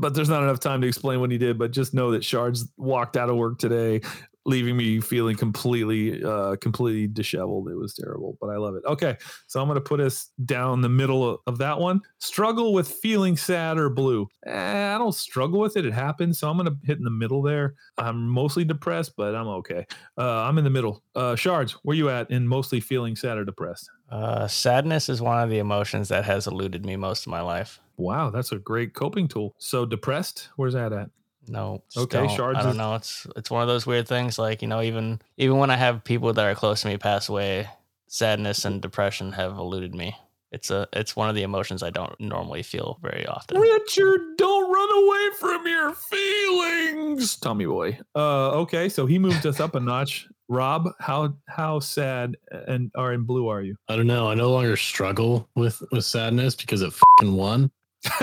[0.00, 1.58] But there's not enough time to explain what he did.
[1.58, 4.00] But just know that Shards walked out of work today,
[4.46, 7.68] leaving me feeling completely, uh, completely disheveled.
[7.68, 8.82] It was terrible, but I love it.
[8.86, 9.16] Okay,
[9.46, 12.00] so I'm gonna put us down the middle of, that one.
[12.18, 14.28] Struggle with feeling sad or blue.
[14.46, 15.84] Eh, I don't struggle with it.
[15.84, 16.38] It happens.
[16.38, 17.74] So I'm gonna hit in the middle there.
[17.98, 19.86] I'm mostly depressed, but I'm okay.
[20.16, 21.02] Uh, I'm in the middle.
[21.14, 23.90] Uh, Shards, where you at in mostly feeling sad or depressed?
[24.10, 27.80] Uh, sadness is one of the emotions that has eluded me most of my life.
[27.96, 29.54] Wow, that's a great coping tool.
[29.58, 31.10] So depressed, where's that at?
[31.48, 31.82] No.
[31.90, 32.36] just Okay, don't.
[32.36, 32.94] shards I don't is- know.
[32.94, 34.38] It's it's one of those weird things.
[34.38, 37.28] Like you know, even even when I have people that are close to me pass
[37.28, 37.68] away,
[38.08, 40.16] sadness and depression have eluded me.
[40.50, 43.60] It's a it's one of the emotions I don't normally feel very often.
[43.60, 47.36] Richard, don't run away from your feelings.
[47.36, 47.98] Tommy boy.
[48.14, 50.26] Uh okay, so he moved us up a notch.
[50.48, 52.34] Rob, how how sad
[52.66, 53.76] and are in blue are you?
[53.90, 54.30] I don't know.
[54.30, 57.70] I no longer struggle with with sadness because it fucking won.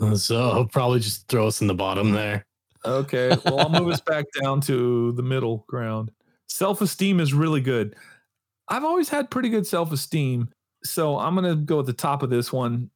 [0.16, 2.46] So probably just throw us in the bottom there.
[2.84, 3.36] Okay.
[3.44, 6.10] Well, I'll move us back down to the middle ground.
[6.48, 7.94] Self esteem is really good.
[8.68, 10.48] I've always had pretty good self esteem.
[10.84, 12.90] So I'm going to go at the top of this one.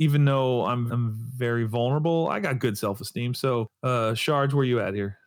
[0.00, 3.34] Even though I'm, I'm very vulnerable, I got good self esteem.
[3.34, 5.18] So, uh, Shards, where you at here?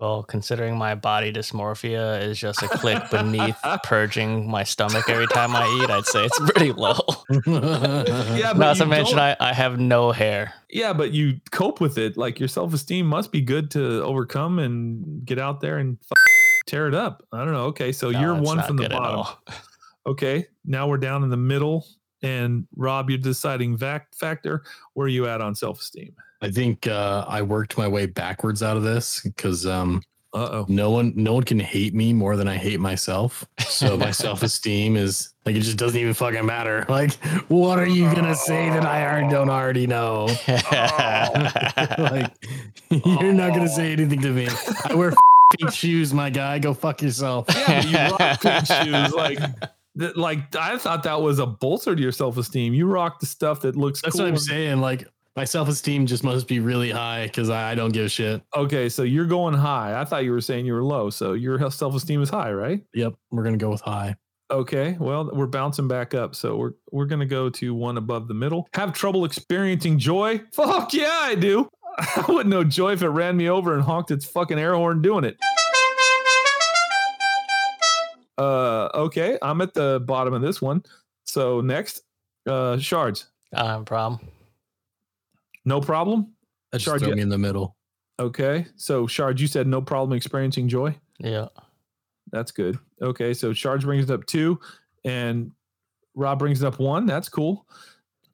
[0.00, 5.54] Well, considering my body dysmorphia is just a click beneath purging my stomach every time
[5.54, 6.98] I eat, I'd say it's pretty low.
[7.46, 10.54] Yeah, but Not to mention, I, I have no hair.
[10.70, 12.16] Yeah, but you cope with it.
[12.16, 16.16] Like your self esteem must be good to overcome and get out there and f-
[16.66, 17.22] tear it up.
[17.32, 17.66] I don't know.
[17.66, 17.92] Okay.
[17.92, 19.26] So No, you're one from the bottom.
[20.06, 20.46] Okay.
[20.64, 21.86] Now we're down in the middle.
[22.22, 24.64] And Rob, you're deciding vac- factor.
[24.94, 26.14] Where are you at on self esteem?
[26.42, 30.02] I think uh, I worked my way backwards out of this because um,
[30.68, 33.44] no one no one can hate me more than I hate myself.
[33.60, 36.86] So my self esteem is like it just doesn't even fucking matter.
[36.90, 37.12] Like,
[37.48, 40.26] what are you gonna say that I don't already know?
[41.98, 42.32] like,
[42.90, 44.48] you're not gonna say anything to me.
[44.84, 45.12] I wear
[45.58, 46.58] pink shoes, my guy.
[46.58, 47.46] Go fuck yourself.
[47.48, 49.12] Yeah, you rock pink shoes.
[49.14, 49.38] Like,
[49.98, 52.72] th- like I thought that was a bolster to your self esteem.
[52.74, 54.24] You rock the stuff that looks That's cool.
[54.24, 54.80] what I'm saying.
[54.80, 55.06] Like,
[55.36, 58.42] my self esteem just must be really high because I, I don't give a shit.
[58.56, 60.00] Okay, so you're going high.
[60.00, 61.10] I thought you were saying you were low.
[61.10, 62.82] So your self esteem is high, right?
[62.94, 64.16] Yep, we're gonna go with high.
[64.50, 66.34] Okay, well, we're bouncing back up.
[66.34, 68.68] So we're we're gonna go to one above the middle.
[68.74, 70.42] Have trouble experiencing joy?
[70.52, 71.68] Fuck yeah, I do.
[71.98, 75.02] I wouldn't know joy if it ran me over and honked its fucking air horn
[75.02, 75.38] doing it.
[78.36, 80.82] Uh okay, I'm at the bottom of this one.
[81.24, 82.02] So next,
[82.48, 83.28] uh shards.
[83.52, 84.20] Um, problem.
[85.64, 86.34] No problem.
[86.72, 87.76] That just Charge me in the middle.
[88.18, 88.66] Okay.
[88.76, 90.96] So Shard, you said no problem experiencing joy.
[91.18, 91.48] Yeah.
[92.32, 92.78] That's good.
[93.02, 94.60] Okay, so Shard brings it up two,
[95.04, 95.50] and
[96.14, 97.06] Rob brings it up one.
[97.06, 97.66] That's cool.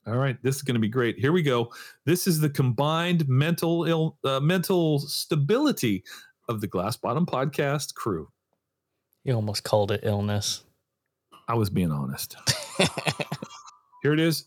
[0.07, 1.18] All right, this is going to be great.
[1.18, 1.72] Here we go.
[2.05, 6.05] This is the combined mental ill, uh, mental stability
[6.49, 8.29] of the Glass Bottom podcast crew.
[9.24, 10.62] You almost called it illness.
[11.49, 12.37] I was being honest.
[14.03, 14.47] Here it is.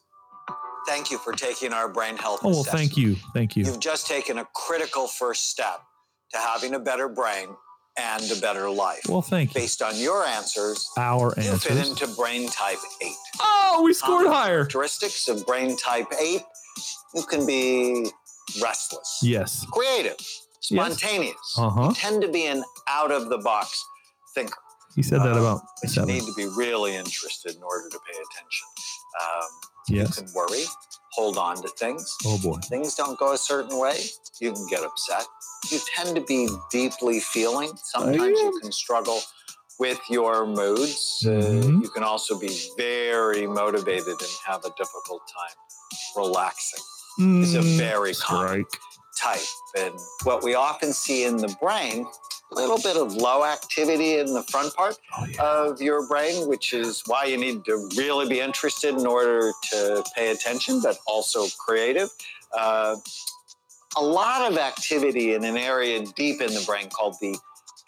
[0.90, 3.64] Thank you for taking our brain health Oh well, thank you, thank you.
[3.64, 5.82] You've just taken a critical first step
[6.34, 7.50] to having a better brain
[7.96, 9.02] and a better life.
[9.08, 9.62] Well, thank you.
[9.62, 13.12] Based on your answers, Our you fit into brain type 8.
[13.40, 14.56] Oh, we scored Common higher.
[14.66, 16.42] Characteristics of brain type 8
[17.14, 18.10] you can be
[18.60, 19.68] restless, Yes.
[19.72, 20.18] creative,
[20.60, 21.36] spontaneous.
[21.56, 21.90] Uh-huh.
[21.90, 23.80] You tend to be an out of the box
[24.34, 24.58] thinker.
[24.96, 28.18] He said that Uh, about you need to be really interested in order to pay
[28.18, 28.68] attention.
[29.22, 29.48] Um,
[29.92, 30.18] Yes.
[30.20, 30.66] You can worry,
[31.14, 32.16] hold on to things.
[32.24, 32.60] Oh boy.
[32.70, 33.98] Things don't go a certain way,
[34.40, 35.26] you can get upset.
[35.72, 37.72] You tend to be deeply feeling.
[37.86, 39.20] Sometimes you can struggle
[39.80, 41.24] with your moods.
[41.26, 41.82] Uh, Mhm.
[41.82, 45.58] you can also be very motivated and have a difficult time
[46.16, 46.84] relaxing.
[47.18, 48.66] It's a Mm, very common
[49.18, 49.42] type.
[49.76, 52.06] And what we often see in the brain,
[52.52, 55.44] little bit of low activity in the front part Oh yeah.
[55.44, 60.04] of your brain, which is why you need to really be interested in order to
[60.16, 62.10] pay attention, but also creative.
[62.58, 62.96] Uh,
[63.98, 67.38] a lot of activity in an area deep in the brain called the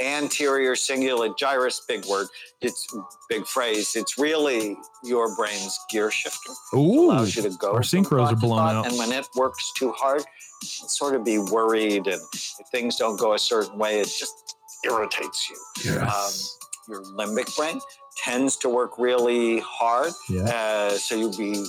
[0.01, 2.27] anterior cingulate gyrus, big word,
[2.61, 2.87] it's
[3.29, 3.95] big phrase.
[3.95, 7.05] It's really your brain's gear shifter Ooh.
[7.11, 7.73] allows you to go.
[7.73, 8.87] our synchros are blown out.
[8.87, 10.23] And when it works too hard,
[10.63, 15.49] sort of be worried, and if things don't go a certain way, it just irritates
[15.49, 15.57] you.
[15.85, 16.57] Yes.
[16.87, 17.79] Your limbic brain
[18.17, 20.41] tends to work really hard, yeah.
[20.43, 21.63] uh, so you'll be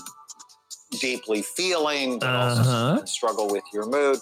[1.00, 2.54] deeply feeling, but Uh-huh.
[2.64, 4.18] sometimes struggle with your mood.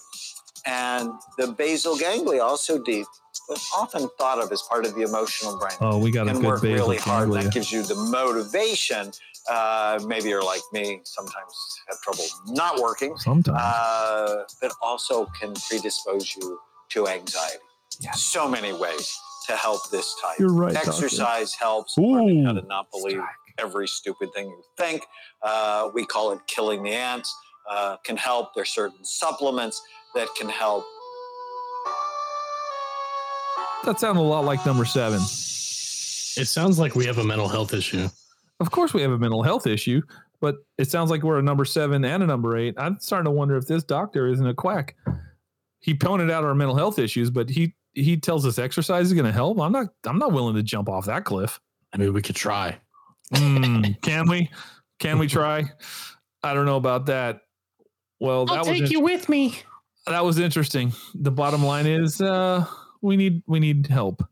[0.67, 3.07] And the basal ganglia, also deep,
[3.51, 6.45] but often thought of as part of the emotional brain Oh, we got a good
[6.45, 7.33] work really hard.
[7.33, 9.11] That gives you the motivation.
[9.51, 11.53] Uh, maybe you're like me, sometimes
[11.89, 13.59] have trouble not working, Sometimes.
[13.61, 17.57] uh, but also can predispose you to anxiety.
[17.99, 18.23] Yes.
[18.23, 20.39] So many ways to help this type.
[20.39, 20.73] You're right.
[20.73, 20.91] doctor.
[20.91, 21.99] Exercise helps.
[21.99, 23.21] Learning how to not believe
[23.59, 25.05] every stupid thing you think.
[25.43, 27.35] Uh, we call it killing the ants.
[27.69, 28.55] Uh, can help.
[28.55, 29.83] There's certain supplements
[30.15, 30.85] that can help.
[33.85, 35.21] That sounds a lot like number seven.
[35.21, 38.09] It sounds like we have a mental health issue.
[38.61, 40.03] Of course, we have a mental health issue,
[40.41, 42.75] but it sounds like we're a number seven and a number eight.
[42.77, 44.97] I'm starting to wonder if this doctor isn't a quack.
[45.81, 49.25] He pointed out our mental health issues, but he he tells us exercise is going
[49.25, 49.59] to help.
[49.59, 49.89] I'm not.
[50.05, 51.59] I'm not willing to jump off that cliff.
[51.93, 52.79] I mean, we could try.
[53.35, 54.51] Mm, can we?
[54.99, 55.65] Can we try?
[56.43, 57.41] I don't know about that.
[58.21, 59.59] Well, that was you with me.
[60.07, 60.93] that was interesting.
[61.15, 62.67] The bottom line is, uh,
[63.03, 64.23] we need we need help.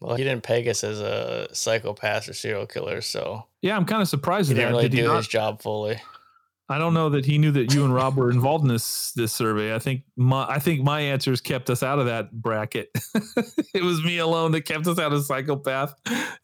[0.00, 4.02] Well, he didn't peg us as a psychopath or serial killer, so Yeah, I'm kind
[4.02, 4.76] of surprised he didn't that.
[4.76, 6.00] really Did do not- his job fully.
[6.70, 9.32] I don't know that he knew that you and Rob were involved in this this
[9.32, 9.74] survey.
[9.74, 12.90] I think my I think my answers kept us out of that bracket.
[13.74, 15.94] it was me alone that kept us out of psychopath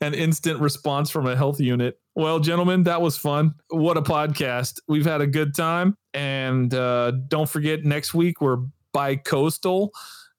[0.01, 1.99] and instant response from a health unit.
[2.15, 3.55] Well, gentlemen, that was fun.
[3.69, 4.81] What a podcast.
[4.89, 5.95] We've had a good time.
[6.15, 8.61] And uh, don't forget next week we're
[8.95, 9.93] by coastal,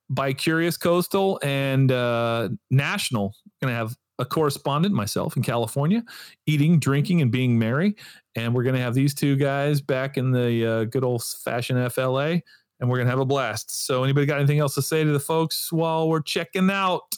[0.10, 3.34] by curious coastal and uh, national.
[3.62, 6.04] Gonna have a correspondent, myself in California,
[6.46, 7.96] eating, drinking, and being merry
[8.36, 11.92] and we're going to have these two guys back in the uh, good old fashioned
[11.94, 12.42] FLA,
[12.80, 13.86] and we're going to have a blast.
[13.86, 17.16] So, anybody got anything else to say to the folks while we're checking out?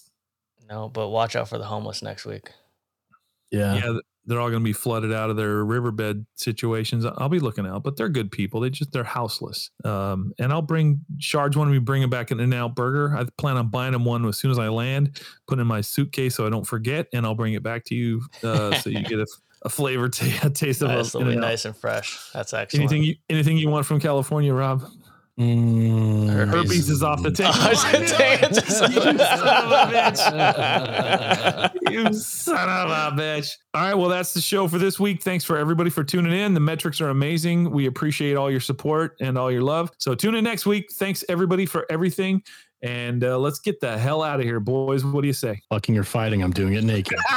[0.70, 2.52] No, but watch out for the homeless next week.
[3.52, 3.76] Yeah.
[3.76, 7.06] Yeah, th- they're all going to be flooded out of their riverbed situations.
[7.06, 8.60] I'll be looking out, but they're good people.
[8.60, 9.72] They just they're houseless.
[9.86, 11.70] Um, and I'll bring Shards one.
[11.70, 13.16] We bring him back an In-N-Out Burger.
[13.16, 15.22] I plan on buying them one as soon as I land.
[15.48, 18.22] Put in my suitcase so I don't forget, and I'll bring it back to you
[18.44, 19.28] uh, so you get a,
[19.64, 22.20] a flavor t- a taste of Nice, a, it'll nice and fresh.
[22.34, 22.84] That's excellent.
[22.84, 24.84] Anything you anything you want from California, Rob?
[25.40, 26.54] Mm, Herpes.
[26.56, 27.52] Herpes is off the table.
[27.54, 31.92] Oh, I was gonna say it just- you son of a bitch.
[31.92, 33.52] you son of a bitch.
[33.76, 33.94] All right.
[33.94, 35.22] Well, that's the show for this week.
[35.22, 36.56] Thanks for everybody for tuning in.
[36.56, 37.70] The metrics are amazing.
[37.70, 39.92] We appreciate all your support and all your love.
[40.00, 40.92] So tune in next week.
[40.94, 42.42] Thanks everybody for everything.
[42.82, 45.04] And uh, let's get the hell out of here, boys.
[45.06, 45.62] What do you say?
[45.70, 47.18] Fucking or fighting, I'm doing it naked.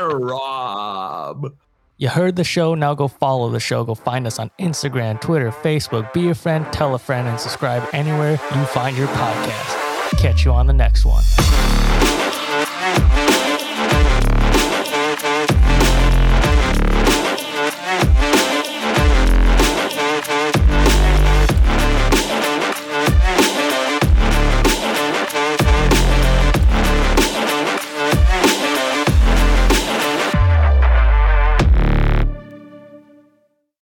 [0.00, 1.54] Rob.
[2.04, 3.82] You heard the show, now go follow the show.
[3.82, 6.12] Go find us on Instagram, Twitter, Facebook.
[6.12, 10.18] Be a friend, tell a friend, and subscribe anywhere you find your podcast.
[10.18, 11.24] Catch you on the next one.